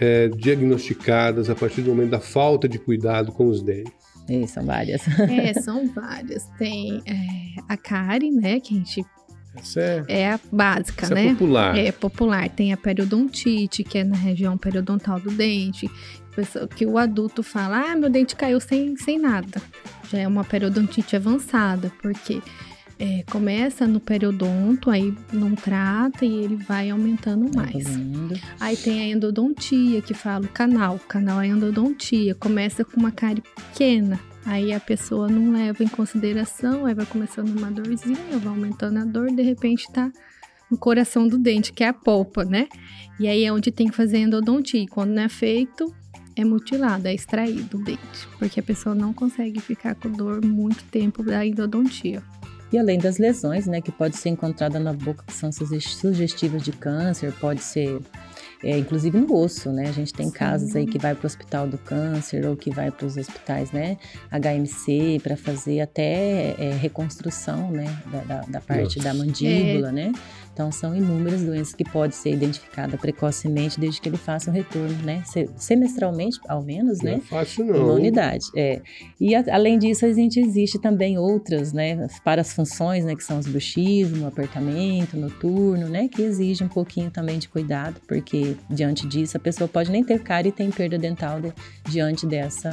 é, 0.00 0.28
diagnosticadas 0.28 1.48
a 1.48 1.54
partir 1.54 1.82
do 1.82 1.90
momento 1.90 2.10
da 2.10 2.20
falta 2.20 2.68
de 2.68 2.78
cuidado 2.78 3.32
com 3.32 3.46
os 3.48 3.62
dentes. 3.62 3.92
É, 4.28 4.46
são 4.46 4.64
várias. 4.64 5.02
É, 5.18 5.54
são 5.54 5.86
várias. 5.92 6.46
Tem 6.58 7.02
é, 7.06 7.60
a 7.68 7.76
cárie, 7.76 8.30
né, 8.30 8.60
que 8.60 8.74
a 8.74 8.78
gente 8.78 9.04
é, 9.76 10.04
é 10.08 10.32
a 10.32 10.40
básica, 10.50 11.04
essa 11.04 11.14
né? 11.14 11.26
É 11.26 11.30
popular. 11.30 11.78
É 11.78 11.92
popular. 11.92 12.48
Tem 12.48 12.72
a 12.72 12.76
periodontite, 12.76 13.84
que 13.84 13.98
é 13.98 14.04
na 14.04 14.16
região 14.16 14.56
periodontal 14.56 15.20
do 15.20 15.30
dente, 15.30 15.90
que 16.74 16.86
o 16.86 16.96
adulto 16.96 17.42
fala: 17.42 17.92
ah, 17.92 17.96
meu 17.96 18.08
dente 18.08 18.34
caiu 18.34 18.60
sem, 18.60 18.96
sem 18.96 19.18
nada. 19.18 19.60
Já 20.10 20.18
é 20.18 20.28
uma 20.28 20.44
periodontite 20.44 21.16
avançada, 21.16 21.92
porque 22.00 22.40
é, 23.02 23.24
começa 23.28 23.84
no 23.84 23.98
periodonto, 23.98 24.88
aí 24.88 25.12
não 25.32 25.56
trata 25.56 26.24
e 26.24 26.44
ele 26.44 26.54
vai 26.54 26.88
aumentando 26.88 27.50
mais. 27.52 27.84
Aí 28.60 28.76
tem 28.76 29.00
a 29.00 29.08
endodontia, 29.08 30.00
que 30.00 30.14
fala 30.14 30.44
o 30.44 30.48
canal, 30.48 30.94
o 30.94 31.00
canal 31.00 31.40
é 31.40 31.48
endodontia, 31.48 32.32
começa 32.36 32.84
com 32.84 33.00
uma 33.00 33.10
cárie 33.10 33.42
pequena, 33.42 34.20
aí 34.46 34.72
a 34.72 34.78
pessoa 34.78 35.28
não 35.28 35.52
leva 35.52 35.82
em 35.82 35.88
consideração, 35.88 36.86
aí 36.86 36.94
vai 36.94 37.04
começando 37.04 37.48
uma 37.58 37.72
dorzinha, 37.72 38.38
vai 38.38 38.52
aumentando 38.52 39.00
a 39.00 39.04
dor, 39.04 39.32
de 39.32 39.42
repente 39.42 39.90
tá 39.92 40.12
no 40.70 40.78
coração 40.78 41.26
do 41.26 41.36
dente, 41.36 41.72
que 41.72 41.82
é 41.82 41.88
a 41.88 41.92
polpa, 41.92 42.44
né? 42.44 42.68
E 43.18 43.26
aí 43.26 43.42
é 43.42 43.52
onde 43.52 43.72
tem 43.72 43.88
que 43.88 43.96
fazer 43.96 44.18
endodontia, 44.18 44.80
e 44.80 44.86
quando 44.86 45.10
não 45.10 45.22
é 45.24 45.28
feito, 45.28 45.92
é 46.36 46.44
mutilado, 46.44 47.08
é 47.08 47.12
extraído 47.12 47.78
o 47.78 47.82
dente, 47.82 48.28
porque 48.38 48.60
a 48.60 48.62
pessoa 48.62 48.94
não 48.94 49.12
consegue 49.12 49.58
ficar 49.58 49.96
com 49.96 50.08
dor 50.08 50.40
muito 50.44 50.84
tempo 50.84 51.20
da 51.24 51.44
endodontia. 51.44 52.22
E 52.72 52.78
além 52.78 52.98
das 52.98 53.18
lesões, 53.18 53.66
né, 53.66 53.80
que 53.80 53.92
pode 53.92 54.16
ser 54.16 54.30
encontrada 54.30 54.78
na 54.80 54.92
boca, 54.92 55.24
que 55.26 55.32
são 55.32 55.50
sugestivas 55.52 56.62
de 56.62 56.72
câncer, 56.72 57.32
pode 57.38 57.62
ser 57.62 58.00
é, 58.64 58.78
inclusive 58.78 59.18
no 59.18 59.34
osso, 59.34 59.72
né? 59.72 59.88
A 59.88 59.92
gente 59.92 60.12
tem 60.12 60.26
Sim. 60.26 60.32
casos 60.32 60.76
aí 60.76 60.86
que 60.86 60.96
vai 60.96 61.14
para 61.16 61.24
o 61.24 61.26
Hospital 61.26 61.66
do 61.66 61.76
Câncer 61.76 62.46
ou 62.46 62.56
que 62.56 62.70
vai 62.70 62.92
para 62.92 63.06
os 63.06 63.16
hospitais, 63.16 63.72
né? 63.72 63.98
HMC 64.30 65.20
para 65.20 65.36
fazer 65.36 65.80
até 65.80 66.54
é, 66.56 66.72
reconstrução, 66.80 67.72
né? 67.72 67.84
Da, 68.06 68.20
da, 68.20 68.40
da 68.42 68.60
parte 68.60 68.98
Nossa. 68.98 69.08
da 69.08 69.14
mandíbula, 69.14 69.88
é. 69.88 69.92
né? 69.92 70.12
Então, 70.52 70.70
são 70.70 70.94
inúmeras 70.94 71.42
doenças 71.42 71.74
que 71.74 71.84
podem 71.84 72.10
ser 72.10 72.32
identificadas 72.32 73.00
precocemente 73.00 73.80
desde 73.80 74.00
que 74.00 74.08
ele 74.08 74.18
faça 74.18 74.50
um 74.50 74.52
retorno, 74.52 75.02
né? 75.02 75.22
Semestralmente, 75.56 76.38
ao 76.46 76.62
menos, 76.62 76.98
não 76.98 77.12
né? 77.12 77.16
É 77.16 77.20
fácil, 77.20 77.64
não. 77.64 77.84
Uma 77.84 77.94
unidade. 77.94 78.44
É. 78.54 78.82
E, 79.18 79.34
a, 79.34 79.42
além 79.50 79.78
disso, 79.78 80.04
a 80.04 80.12
gente 80.12 80.38
existe 80.38 80.78
também 80.78 81.16
outras, 81.16 81.72
né? 81.72 82.06
Para 82.22 82.42
as 82.42 82.52
funções, 82.52 83.04
né? 83.04 83.16
Que 83.16 83.24
são 83.24 83.38
os 83.38 83.46
bruxismo, 83.46 84.26
apertamento, 84.26 85.16
noturno, 85.16 85.88
né? 85.88 86.06
Que 86.06 86.22
exige 86.22 86.62
um 86.62 86.68
pouquinho 86.68 87.10
também 87.10 87.38
de 87.38 87.48
cuidado, 87.48 88.00
porque 88.06 88.54
diante 88.68 89.06
disso, 89.08 89.36
a 89.38 89.40
pessoa 89.40 89.66
pode 89.66 89.90
nem 89.90 90.04
ter 90.04 90.22
cárie 90.22 90.50
e 90.50 90.52
tem 90.52 90.70
perda 90.70 90.98
dental 90.98 91.40
de, 91.40 91.52
diante 91.88 92.26
dessa 92.26 92.70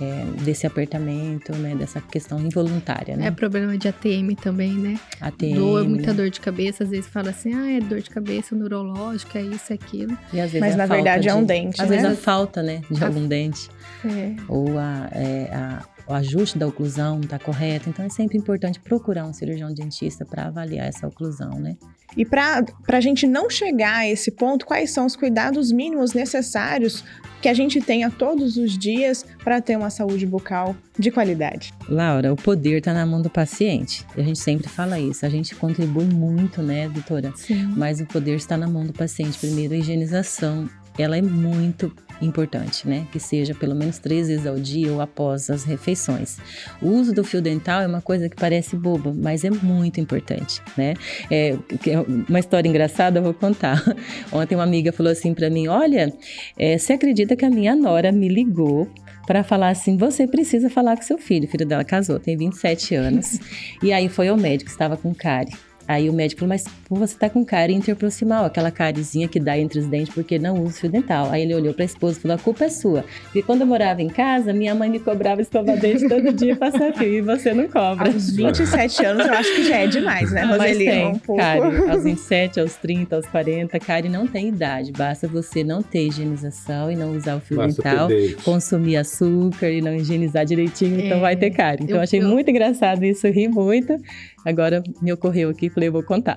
é, 0.00 0.24
desse 0.42 0.66
apertamento, 0.66 1.54
né, 1.54 1.74
dessa 1.74 2.00
questão 2.00 2.38
involuntária, 2.40 3.16
né? 3.16 3.26
É 3.26 3.30
problema 3.30 3.76
de 3.76 3.88
ATM 3.88 4.34
também, 4.40 4.72
né? 4.72 4.98
ATM. 5.20 5.54
Dor, 5.54 5.88
muita 5.88 6.12
dor 6.12 6.30
de 6.30 6.40
cabeça, 6.40 6.84
às 6.84 6.90
vezes 6.90 7.06
fala 7.06 7.30
assim, 7.30 7.54
ah, 7.54 7.70
é 7.70 7.80
dor 7.80 8.00
de 8.00 8.10
cabeça 8.10 8.54
neurológica, 8.54 9.38
é 9.38 9.42
isso, 9.42 9.72
é 9.72 9.74
aquilo. 9.74 10.16
Mas 10.32 10.54
é 10.54 10.76
na 10.76 10.86
verdade 10.86 11.22
de, 11.24 11.28
é 11.28 11.34
um 11.34 11.44
dente, 11.44 11.80
Às 11.80 11.88
né? 11.88 11.96
vezes 11.96 12.12
a 12.12 12.20
falta, 12.20 12.62
né, 12.62 12.82
de 12.90 13.02
a... 13.02 13.06
algum 13.06 13.26
dente. 13.26 13.68
É. 14.04 14.34
Ou 14.48 14.78
a, 14.78 15.08
é, 15.12 15.50
a 15.52 15.95
o 16.08 16.12
ajuste 16.12 16.58
da 16.58 16.66
oclusão 16.66 17.20
está 17.20 17.38
correto. 17.38 17.88
Então 17.88 18.04
é 18.04 18.08
sempre 18.08 18.38
importante 18.38 18.80
procurar 18.80 19.26
um 19.26 19.32
cirurgião 19.32 19.72
dentista 19.72 20.24
para 20.24 20.46
avaliar 20.46 20.86
essa 20.86 21.06
oclusão, 21.06 21.58
né? 21.58 21.76
E 22.16 22.24
para 22.24 22.64
a 22.88 23.00
gente 23.00 23.26
não 23.26 23.50
chegar 23.50 23.96
a 23.96 24.08
esse 24.08 24.30
ponto, 24.30 24.64
quais 24.64 24.90
são 24.90 25.06
os 25.06 25.16
cuidados 25.16 25.72
mínimos 25.72 26.12
necessários 26.12 27.04
que 27.42 27.48
a 27.48 27.54
gente 27.54 27.80
tenha 27.80 28.10
todos 28.10 28.56
os 28.56 28.78
dias 28.78 29.24
para 29.42 29.60
ter 29.60 29.76
uma 29.76 29.90
saúde 29.90 30.24
bucal 30.24 30.74
de 30.98 31.10
qualidade? 31.10 31.74
Laura, 31.88 32.32
o 32.32 32.36
poder 32.36 32.78
está 32.78 32.94
na 32.94 33.04
mão 33.04 33.20
do 33.20 33.28
paciente. 33.28 34.06
A 34.16 34.22
gente 34.22 34.38
sempre 34.38 34.68
fala 34.68 34.98
isso. 34.98 35.26
A 35.26 35.28
gente 35.28 35.54
contribui 35.54 36.06
muito, 36.06 36.62
né, 36.62 36.88
doutora? 36.88 37.32
Sim. 37.36 37.66
Mas 37.76 38.00
o 38.00 38.06
poder 38.06 38.36
está 38.36 38.56
na 38.56 38.68
mão 38.68 38.86
do 38.86 38.92
paciente. 38.92 39.38
Primeiro, 39.38 39.74
a 39.74 39.76
higienização 39.76 40.68
ela 40.98 41.16
é 41.16 41.22
muito 41.22 41.92
importante, 42.20 42.88
né? 42.88 43.06
Que 43.12 43.20
seja 43.20 43.54
pelo 43.54 43.74
menos 43.74 43.98
três 43.98 44.28
vezes 44.28 44.46
ao 44.46 44.56
dia 44.56 44.92
ou 44.92 45.00
após 45.00 45.50
as 45.50 45.64
refeições. 45.64 46.38
O 46.80 46.88
uso 46.88 47.12
do 47.12 47.24
fio 47.24 47.40
dental 47.40 47.82
é 47.82 47.86
uma 47.86 48.00
coisa 48.00 48.28
que 48.28 48.36
parece 48.36 48.76
boba, 48.76 49.12
mas 49.14 49.44
é 49.44 49.50
muito 49.50 50.00
importante, 50.00 50.60
né? 50.76 50.94
É, 51.30 51.56
é 51.86 52.00
uma 52.28 52.38
história 52.38 52.68
engraçada 52.68 53.18
eu 53.18 53.22
vou 53.22 53.34
contar. 53.34 53.82
Ontem 54.32 54.54
uma 54.54 54.64
amiga 54.64 54.92
falou 54.92 55.12
assim 55.12 55.34
para 55.34 55.50
mim: 55.50 55.68
Olha, 55.68 56.12
é, 56.58 56.78
você 56.78 56.94
acredita 56.94 57.36
que 57.36 57.44
a 57.44 57.50
minha 57.50 57.74
nora 57.74 58.12
me 58.12 58.28
ligou 58.28 58.88
para 59.26 59.42
falar 59.42 59.70
assim: 59.70 59.96
você 59.96 60.26
precisa 60.26 60.70
falar 60.70 60.96
com 60.96 61.02
seu 61.02 61.18
filho. 61.18 61.46
O 61.46 61.50
filho 61.50 61.66
dela 61.66 61.84
casou, 61.84 62.18
tem 62.18 62.36
27 62.36 62.94
anos. 62.94 63.38
e 63.82 63.92
aí 63.92 64.08
foi 64.08 64.28
ao 64.28 64.36
médico, 64.36 64.70
estava 64.70 64.96
com 64.96 65.14
cárie. 65.14 65.52
Aí 65.88 66.10
o 66.10 66.12
médico 66.12 66.40
falou, 66.40 66.48
mas 66.48 66.64
você 66.88 67.16
tá 67.16 67.30
com 67.30 67.44
cárie 67.44 67.74
interproximal, 67.74 68.44
aquela 68.44 68.70
carizinha 68.70 69.28
que 69.28 69.38
dá 69.38 69.56
entre 69.56 69.78
os 69.78 69.86
dentes 69.86 70.12
porque 70.12 70.38
não 70.38 70.62
usa 70.62 70.80
fio 70.80 70.90
dental. 70.90 71.30
Aí 71.30 71.42
ele 71.42 71.54
olhou 71.54 71.72
para 71.72 71.84
a 71.84 71.86
esposa 71.86 72.18
e 72.18 72.22
falou, 72.22 72.36
a 72.36 72.40
culpa 72.40 72.64
é 72.64 72.68
sua. 72.68 73.04
Porque 73.24 73.42
quando 73.42 73.60
eu 73.60 73.66
morava 73.66 74.02
em 74.02 74.08
casa, 74.08 74.52
minha 74.52 74.74
mãe 74.74 74.90
me 74.90 74.98
cobrava 74.98 75.40
escovar 75.40 75.78
dente 75.78 76.08
todo 76.08 76.32
dia 76.32 76.52
e 76.52 76.56
passar 76.56 76.92
fio, 76.92 77.14
e 77.14 77.20
você 77.20 77.54
não 77.54 77.68
cobra. 77.68 78.08
Aos 78.08 78.30
27 78.30 79.04
anos 79.04 79.26
eu 79.26 79.32
acho 79.32 79.54
que 79.54 79.64
já 79.64 79.76
é 79.76 79.86
demais, 79.86 80.32
né, 80.32 80.42
Roseli? 80.46 80.84
Mas 80.84 80.94
tem, 80.94 81.06
um 81.06 81.18
pouco... 81.18 81.40
cárie, 81.40 81.62
aos 81.90 82.04
27, 82.04 82.60
aos 82.60 82.74
30, 82.74 83.16
aos 83.16 83.26
40, 83.26 83.78
cárie 83.78 84.10
não 84.10 84.26
tem 84.26 84.48
idade. 84.48 84.92
Basta 84.92 85.28
você 85.28 85.62
não 85.62 85.82
ter 85.82 86.08
higienização 86.08 86.90
e 86.90 86.96
não 86.96 87.16
usar 87.16 87.36
o 87.36 87.40
fio 87.40 87.58
Basta 87.58 87.82
dental, 87.82 88.08
consumir 88.42 88.96
açúcar 88.96 89.70
e 89.70 89.80
não 89.80 89.94
higienizar 89.94 90.44
direitinho, 90.44 91.00
é, 91.00 91.06
então 91.06 91.20
vai 91.20 91.36
ter 91.36 91.50
cárie. 91.50 91.84
Então 91.84 91.96
eu, 91.96 92.02
achei 92.02 92.20
eu... 92.20 92.28
muito 92.28 92.50
engraçado 92.50 93.04
isso, 93.04 93.26
ri 93.28 93.48
muito. 93.48 94.00
Agora 94.46 94.80
me 95.02 95.12
ocorreu 95.12 95.50
aqui, 95.50 95.68
falei, 95.68 95.88
eu 95.88 95.92
vou 95.92 96.04
contar. 96.04 96.36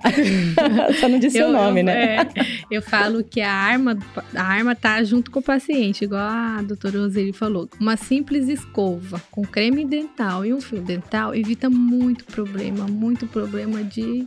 Só 1.00 1.08
não 1.08 1.19
disse 1.19 1.38
eu, 1.38 1.50
o 1.50 1.52
nome, 1.52 1.82
eu, 1.82 1.86
né? 1.86 2.15
É, 2.15 2.28
eu 2.72 2.82
falo 2.82 3.24
que 3.24 3.39
a 3.39 3.54
arma, 3.54 3.95
a 4.36 4.41
arma 4.41 4.74
tá 4.76 5.04
junto 5.04 5.30
com 5.30 5.38
o 5.38 5.43
paciente, 5.43 6.06
igual 6.06 6.24
a 6.24 6.60
doutora 6.63 6.98
Roseli 6.98 7.32
falou. 7.32 7.69
Uma 7.80 7.95
simples 7.95 8.50
escova 8.50 9.22
com 9.30 9.43
creme 9.43 9.86
dental 9.86 10.43
e 10.43 10.52
um 10.52 10.60
fio 10.60 10.82
dental 10.82 11.36
evita 11.36 11.69
muito 11.69 12.26
problema, 12.26 12.88
muito 12.88 13.28
problema 13.28 13.84
de 13.84 14.26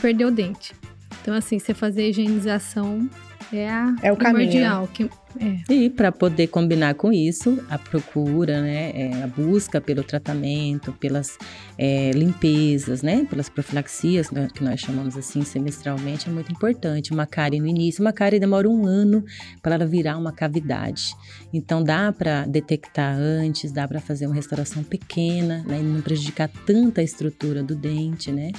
perder 0.00 0.24
o 0.24 0.30
dente. 0.30 0.72
Então, 1.20 1.34
assim, 1.34 1.58
você 1.58 1.74
fazer 1.74 2.08
higienização 2.08 3.06
é, 3.52 3.68
a 3.68 3.94
é 4.02 4.12
o 4.12 4.16
primordial. 4.16 4.88
Caminho. 4.88 5.10
Que, 5.10 5.20
é. 5.38 5.72
E 5.72 5.90
para 5.90 6.10
poder 6.10 6.48
combinar 6.48 6.94
com 6.94 7.12
isso, 7.12 7.62
a 7.70 7.78
procura, 7.78 8.60
né, 8.60 8.90
é, 8.94 9.22
a 9.22 9.26
busca 9.26 9.80
pelo 9.80 10.02
tratamento, 10.02 10.92
pelas 10.92 11.38
é, 11.78 12.10
limpezas, 12.10 13.02
né, 13.02 13.24
pelas 13.30 13.48
profilaxias, 13.48 14.30
né, 14.30 14.48
que 14.52 14.64
nós 14.64 14.80
chamamos 14.80 15.16
assim 15.16 15.42
semestralmente, 15.42 16.28
é 16.28 16.32
muito 16.32 16.50
importante. 16.50 17.12
Uma 17.12 17.26
cárie 17.26 17.60
no 17.60 17.66
início, 17.66 18.02
uma 18.02 18.12
cárie 18.12 18.40
demora 18.40 18.68
um 18.68 18.84
ano 18.84 19.24
para 19.62 19.76
ela 19.76 19.86
virar 19.86 20.16
uma 20.16 20.32
cavidade. 20.32 21.14
Então 21.52 21.82
dá 21.82 22.12
para 22.12 22.44
detectar 22.46 23.16
antes, 23.16 23.70
dá 23.70 23.86
para 23.86 24.00
fazer 24.00 24.26
uma 24.26 24.34
restauração 24.34 24.82
pequena, 24.82 25.64
né, 25.66 25.78
e 25.78 25.82
não 25.82 26.00
prejudicar 26.00 26.50
tanta 26.66 27.00
a 27.00 27.04
estrutura 27.04 27.62
do 27.62 27.76
dente, 27.76 28.32
né. 28.32 28.50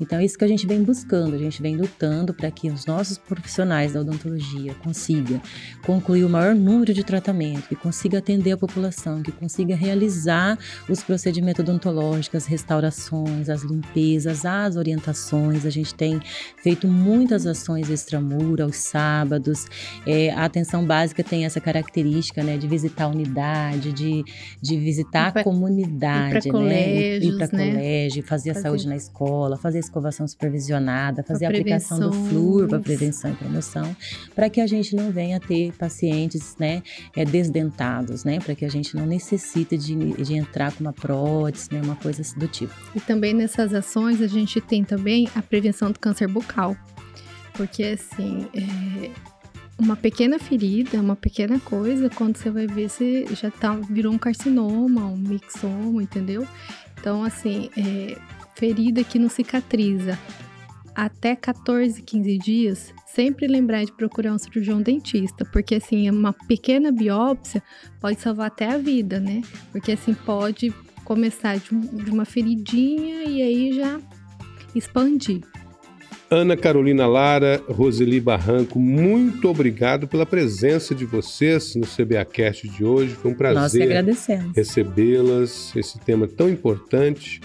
Então 0.00 0.18
é 0.18 0.24
isso 0.24 0.38
que 0.38 0.44
a 0.44 0.48
gente 0.48 0.66
vem 0.66 0.82
buscando, 0.82 1.34
a 1.34 1.38
gente 1.38 1.60
vem 1.60 1.76
lutando 1.76 2.32
para 2.32 2.50
que 2.50 2.70
os 2.70 2.86
nossos 2.86 3.18
profissionais 3.18 3.92
da 3.92 4.00
odontologia 4.00 4.74
consigam 4.82 5.40
concluir 5.84 6.24
o 6.24 6.28
maior 6.28 6.54
número 6.54 6.94
de 6.94 7.04
tratamento, 7.04 7.68
que 7.68 7.76
consiga 7.76 8.18
atender 8.18 8.52
a 8.52 8.56
população, 8.56 9.22
que 9.22 9.32
consiga 9.32 9.74
realizar 9.76 10.58
os 10.88 11.02
procedimentos 11.02 11.60
odontológicos, 11.60 12.44
as 12.44 12.46
restaurações, 12.46 13.48
as 13.48 13.62
limpezas, 13.62 14.44
as 14.44 14.76
orientações. 14.76 15.66
A 15.66 15.70
gente 15.70 15.94
tem 15.94 16.20
feito 16.62 16.86
muitas 16.86 17.46
ações 17.46 17.90
extramura 17.90 18.64
aos 18.64 18.76
sábados. 18.76 19.66
É, 20.06 20.30
a 20.30 20.44
atenção 20.44 20.84
básica 20.84 21.22
tem 21.22 21.44
essa 21.44 21.60
característica, 21.60 22.42
né, 22.42 22.56
de 22.56 22.66
visitar 22.66 23.04
a 23.04 23.08
unidade, 23.08 23.92
de, 23.92 24.24
de 24.62 24.76
visitar 24.78 25.32
pra, 25.32 25.42
a 25.42 25.44
comunidade, 25.44 26.48
ir 26.48 26.50
para 26.50 26.60
né, 26.60 27.18
ir 27.18 27.36
para 27.36 27.46
né? 27.56 27.70
colégio, 27.72 28.22
fazer, 28.22 28.24
fazer 28.24 28.50
a 28.50 28.62
saúde 28.62 28.88
na 28.88 28.96
escola, 28.96 29.56
fazer 29.56 29.78
escovação 29.90 30.26
supervisionada, 30.26 31.22
fazer 31.22 31.46
a 31.46 31.48
aplicação 31.48 31.98
do 31.98 32.12
flúor 32.12 32.68
para 32.68 32.78
prevenção 32.78 33.32
e 33.32 33.34
promoção, 33.34 33.94
para 34.34 34.48
que 34.48 34.60
a 34.60 34.66
gente 34.66 34.94
não 34.94 35.10
venha 35.10 35.40
ter 35.40 35.72
pacientes, 35.72 36.56
né, 36.58 36.82
é, 37.16 37.24
desdentados, 37.24 38.24
né, 38.24 38.38
para 38.38 38.54
que 38.54 38.64
a 38.64 38.68
gente 38.70 38.96
não 38.96 39.04
necessite 39.04 39.76
de, 39.76 39.94
de 39.94 40.34
entrar 40.34 40.72
com 40.72 40.84
uma 40.84 40.92
prótese, 40.92 41.68
né, 41.72 41.80
uma 41.82 41.96
coisa 41.96 42.22
do 42.36 42.46
tipo. 42.46 42.72
E 42.94 43.00
também 43.00 43.34
nessas 43.34 43.74
ações 43.74 44.22
a 44.22 44.26
gente 44.26 44.60
tem 44.60 44.84
também 44.84 45.28
a 45.34 45.42
prevenção 45.42 45.90
do 45.90 45.98
câncer 45.98 46.28
bucal, 46.28 46.76
porque 47.54 47.82
assim, 47.82 48.46
é, 48.54 49.10
uma 49.78 49.96
pequena 49.96 50.38
ferida, 50.38 51.00
uma 51.00 51.16
pequena 51.16 51.58
coisa, 51.58 52.08
quando 52.10 52.36
você 52.36 52.50
vai 52.50 52.66
ver, 52.66 52.88
você 52.88 53.26
já 53.34 53.50
tá, 53.50 53.74
virou 53.74 54.12
um 54.12 54.18
carcinoma, 54.18 55.06
um 55.06 55.16
mixoma, 55.16 56.02
entendeu? 56.02 56.46
Então, 57.00 57.24
assim, 57.24 57.70
é, 57.76 58.16
ferida 58.60 59.02
que 59.02 59.18
não 59.18 59.30
cicatriza 59.30 60.18
até 60.94 61.34
14, 61.34 62.02
15 62.02 62.38
dias, 62.38 62.94
sempre 63.06 63.46
lembrar 63.46 63.84
de 63.84 63.92
procurar 63.92 64.34
um 64.34 64.38
cirurgião 64.38 64.82
dentista, 64.82 65.46
porque 65.46 65.76
assim, 65.76 66.10
uma 66.10 66.34
pequena 66.46 66.92
biópsia 66.92 67.62
pode 67.98 68.20
salvar 68.20 68.48
até 68.48 68.66
a 68.66 68.76
vida, 68.76 69.18
né? 69.18 69.40
Porque 69.72 69.92
assim, 69.92 70.12
pode 70.12 70.74
começar 71.04 71.56
de, 71.56 71.70
de 71.70 72.10
uma 72.10 72.26
feridinha 72.26 73.24
e 73.24 73.40
aí 73.40 73.72
já 73.72 73.98
expandir. 74.74 75.40
Ana 76.30 76.56
Carolina 76.56 77.06
Lara, 77.06 77.60
Roseli 77.66 78.20
Barranco, 78.20 78.78
muito 78.78 79.48
obrigado 79.48 80.06
pela 80.06 80.26
presença 80.26 80.94
de 80.94 81.06
vocês 81.06 81.74
no 81.74 81.86
CBAcast 81.86 82.68
de 82.68 82.84
hoje. 82.84 83.14
Foi 83.14 83.30
um 83.30 83.34
prazer 83.34 84.04
recebê-las, 84.54 85.74
esse 85.74 85.98
tema 85.98 86.28
tão 86.28 86.48
importante. 86.48 87.40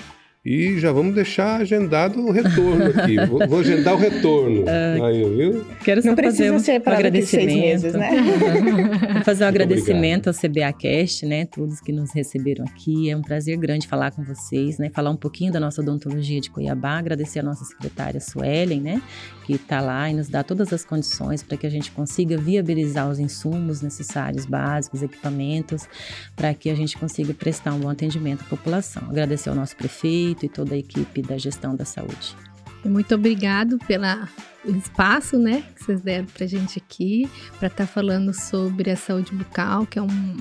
E 0.45 0.77
já 0.79 0.91
vamos 0.91 1.15
deixar 1.15 1.60
agendado 1.60 2.23
o 2.23 2.29
retorno 2.29 2.86
aqui. 2.86 3.15
vou, 3.25 3.47
vou, 3.47 3.60
agendar 3.62 3.95
o 3.95 3.97
retorno. 3.97 4.62
Uh, 4.62 5.03
Aí, 5.03 5.36
viu? 5.36 5.65
Quero 5.84 6.03
só 6.03 6.10
Não 6.10 6.15
fazer 6.15 6.27
precisa 6.27 6.53
um, 6.53 6.60
ser 6.60 6.79
para 6.81 6.97
agradecimento. 6.97 7.49
seis 7.49 7.62
meses, 7.62 7.93
né? 7.95 8.12
vou 9.15 9.23
fazer 9.23 9.43
um 9.43 9.47
Muito 9.47 9.55
agradecimento 9.55 10.29
obrigado. 10.29 10.67
ao 10.67 10.73
CBAcast, 10.73 11.25
né? 11.25 11.45
Todos 11.47 11.81
que 11.81 11.91
nos 11.91 12.13
receberam 12.13 12.63
aqui. 12.65 13.10
É 13.10 13.17
um 13.17 13.23
prazer 13.23 13.58
grande 13.58 13.88
falar 13.88 14.12
com 14.12 14.23
vocês, 14.23 14.77
né? 14.77 14.91
Falar 14.93 15.10
um 15.10 15.15
pouquinho 15.15 15.51
da 15.51 15.60
nossa 15.60 15.81
odontologia 15.81 16.39
de 16.39 16.51
Cuiabá. 16.51 16.99
Agradecer 16.99 17.39
a 17.39 17.43
nossa 17.43 17.65
secretária 17.65 18.21
Suelen, 18.21 18.81
né? 18.81 19.01
Que 19.47 19.53
está 19.53 19.81
lá 19.81 20.12
e 20.12 20.13
nos 20.13 20.29
dá 20.29 20.43
todas 20.43 20.71
as 20.71 20.86
condições 20.86 21.41
para 21.41 21.58
que 21.58 21.65
a 21.65 21.71
gente 21.71 21.89
consiga 21.89 22.38
viabilizar 22.38 23.10
os 23.10 23.17
insumos 23.17 23.81
necessários, 23.81 24.45
básicos, 24.45 25.01
equipamentos, 25.01 25.88
para 26.36 26.53
que 26.53 26.69
a 26.69 26.75
gente 26.75 26.95
consiga 26.99 27.34
prestar 27.34 27.73
um 27.73 27.79
bom 27.79 27.89
atendimento 27.89 28.41
à 28.41 28.45
população. 28.45 29.10
Agradecer 29.10 29.49
ao 29.49 29.55
nosso 29.55 29.75
prefeito 29.75 30.35
e 30.43 30.50
toda 30.50 30.76
a 30.76 30.78
equipe 30.78 31.21
da 31.21 31.38
gestão 31.38 31.76
da 31.76 31.86
saúde. 31.86 32.36
Muito 32.84 33.15
obrigado 33.15 33.78
pela 33.88 34.28
espaço, 34.63 35.38
né, 35.38 35.63
que 35.76 35.84
vocês 35.84 36.02
deram 36.02 36.26
pra 36.26 36.48
gente 36.48 36.80
aqui, 36.80 37.30
para 37.60 37.67
estar 37.67 37.86
tá 37.86 37.88
falando 37.88 38.34
sobre 38.34 38.89
a 38.89 38.95
saúde 38.95 39.32
bucal, 39.34 39.86
que 39.86 40.00
é 40.00 40.02
um 40.02 40.38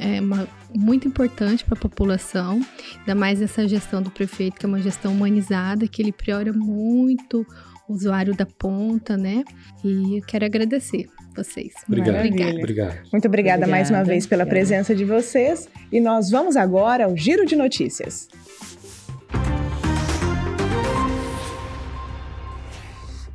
é 0.00 0.20
uma, 0.20 0.48
muito 0.74 1.06
importante 1.06 1.64
para 1.64 1.74
a 1.74 1.80
população, 1.80 2.60
ainda 2.98 3.14
mais 3.14 3.40
essa 3.40 3.66
gestão 3.68 4.02
do 4.02 4.10
prefeito, 4.10 4.58
que 4.58 4.66
é 4.66 4.68
uma 4.68 4.80
gestão 4.80 5.12
humanizada, 5.12 5.86
que 5.86 6.02
ele 6.02 6.10
priora 6.10 6.52
muito 6.52 7.46
o 7.88 7.94
usuário 7.94 8.34
da 8.34 8.46
ponta, 8.46 9.16
né? 9.16 9.44
E 9.84 10.18
eu 10.18 10.24
quero 10.26 10.44
agradecer 10.44 11.06
vocês. 11.36 11.74
Obrigado. 11.86 12.16
Obrigada. 12.16 12.58
Obrigado. 12.58 12.94
Muito 13.12 13.28
obrigada, 13.28 13.28
obrigada 13.28 13.66
mais 13.66 13.90
uma 13.90 14.02
vez 14.02 14.26
pela 14.26 14.42
obrigada. 14.42 14.66
presença 14.66 14.94
de 14.94 15.04
vocês. 15.04 15.68
E 15.92 16.00
nós 16.00 16.30
vamos 16.30 16.56
agora 16.56 17.04
ao 17.04 17.16
Giro 17.16 17.44
de 17.46 17.54
Notícias. 17.54 18.28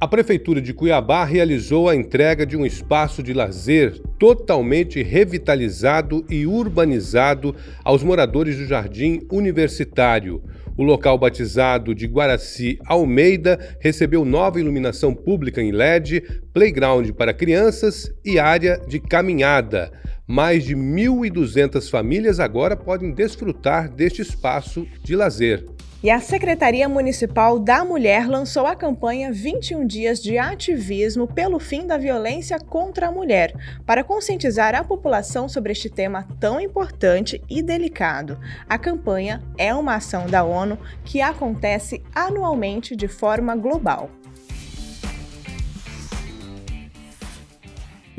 A 0.01 0.07
Prefeitura 0.07 0.61
de 0.61 0.73
Cuiabá 0.73 1.25
realizou 1.25 1.89
a 1.89 1.95
entrega 1.95 2.45
de 2.45 2.55
um 2.55 2.65
espaço 2.65 3.21
de 3.21 3.33
lazer 3.33 3.99
totalmente 4.17 5.03
revitalizado 5.03 6.25
e 6.29 6.47
urbanizado 6.47 7.53
aos 7.83 8.01
moradores 8.01 8.55
do 8.55 8.65
Jardim 8.65 9.27
Universitário. 9.29 10.41
O 10.77 10.83
local 10.83 11.17
batizado 11.17 11.93
de 11.93 12.07
Guaraci 12.07 12.79
Almeida 12.85 13.59
recebeu 13.81 14.23
nova 14.23 14.57
iluminação 14.57 15.13
pública 15.13 15.61
em 15.61 15.73
LED, 15.73 16.23
playground 16.53 17.09
para 17.11 17.33
crianças 17.33 18.09
e 18.23 18.39
área 18.39 18.79
de 18.87 19.01
caminhada. 19.01 19.91
Mais 20.25 20.63
de 20.63 20.77
1.200 20.77 21.89
famílias 21.89 22.39
agora 22.39 22.77
podem 22.77 23.11
desfrutar 23.11 23.89
deste 23.89 24.21
espaço 24.21 24.87
de 25.03 25.13
lazer. 25.13 25.65
E 26.01 26.09
a 26.09 26.21
Secretaria 26.21 26.87
Municipal 26.87 27.59
da 27.59 27.83
Mulher 27.83 28.25
lançou 28.25 28.65
a 28.65 28.73
campanha 28.73 29.33
21 29.33 29.85
Dias 29.85 30.23
de 30.23 30.37
Ativismo 30.37 31.27
pelo 31.27 31.59
Fim 31.59 31.85
da 31.85 31.97
Violência 31.97 32.57
contra 32.57 33.09
a 33.09 33.11
Mulher, 33.11 33.53
para 33.85 34.01
conscientizar 34.01 34.73
a 34.75 34.83
população 34.83 35.49
sobre 35.49 35.73
este 35.73 35.89
tema 35.89 36.25
tão 36.39 36.57
importante 36.57 37.43
e 37.49 37.61
delicado. 37.61 38.39
A 38.69 38.77
campanha 38.77 39.43
é 39.57 39.75
uma 39.75 39.95
ação 39.95 40.25
da 40.25 40.41
ONU 40.41 40.79
que 41.03 41.19
acontece 41.19 42.01
anualmente 42.15 42.95
de 42.95 43.09
forma 43.09 43.53
global. 43.57 44.09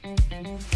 tchau. 0.03 0.76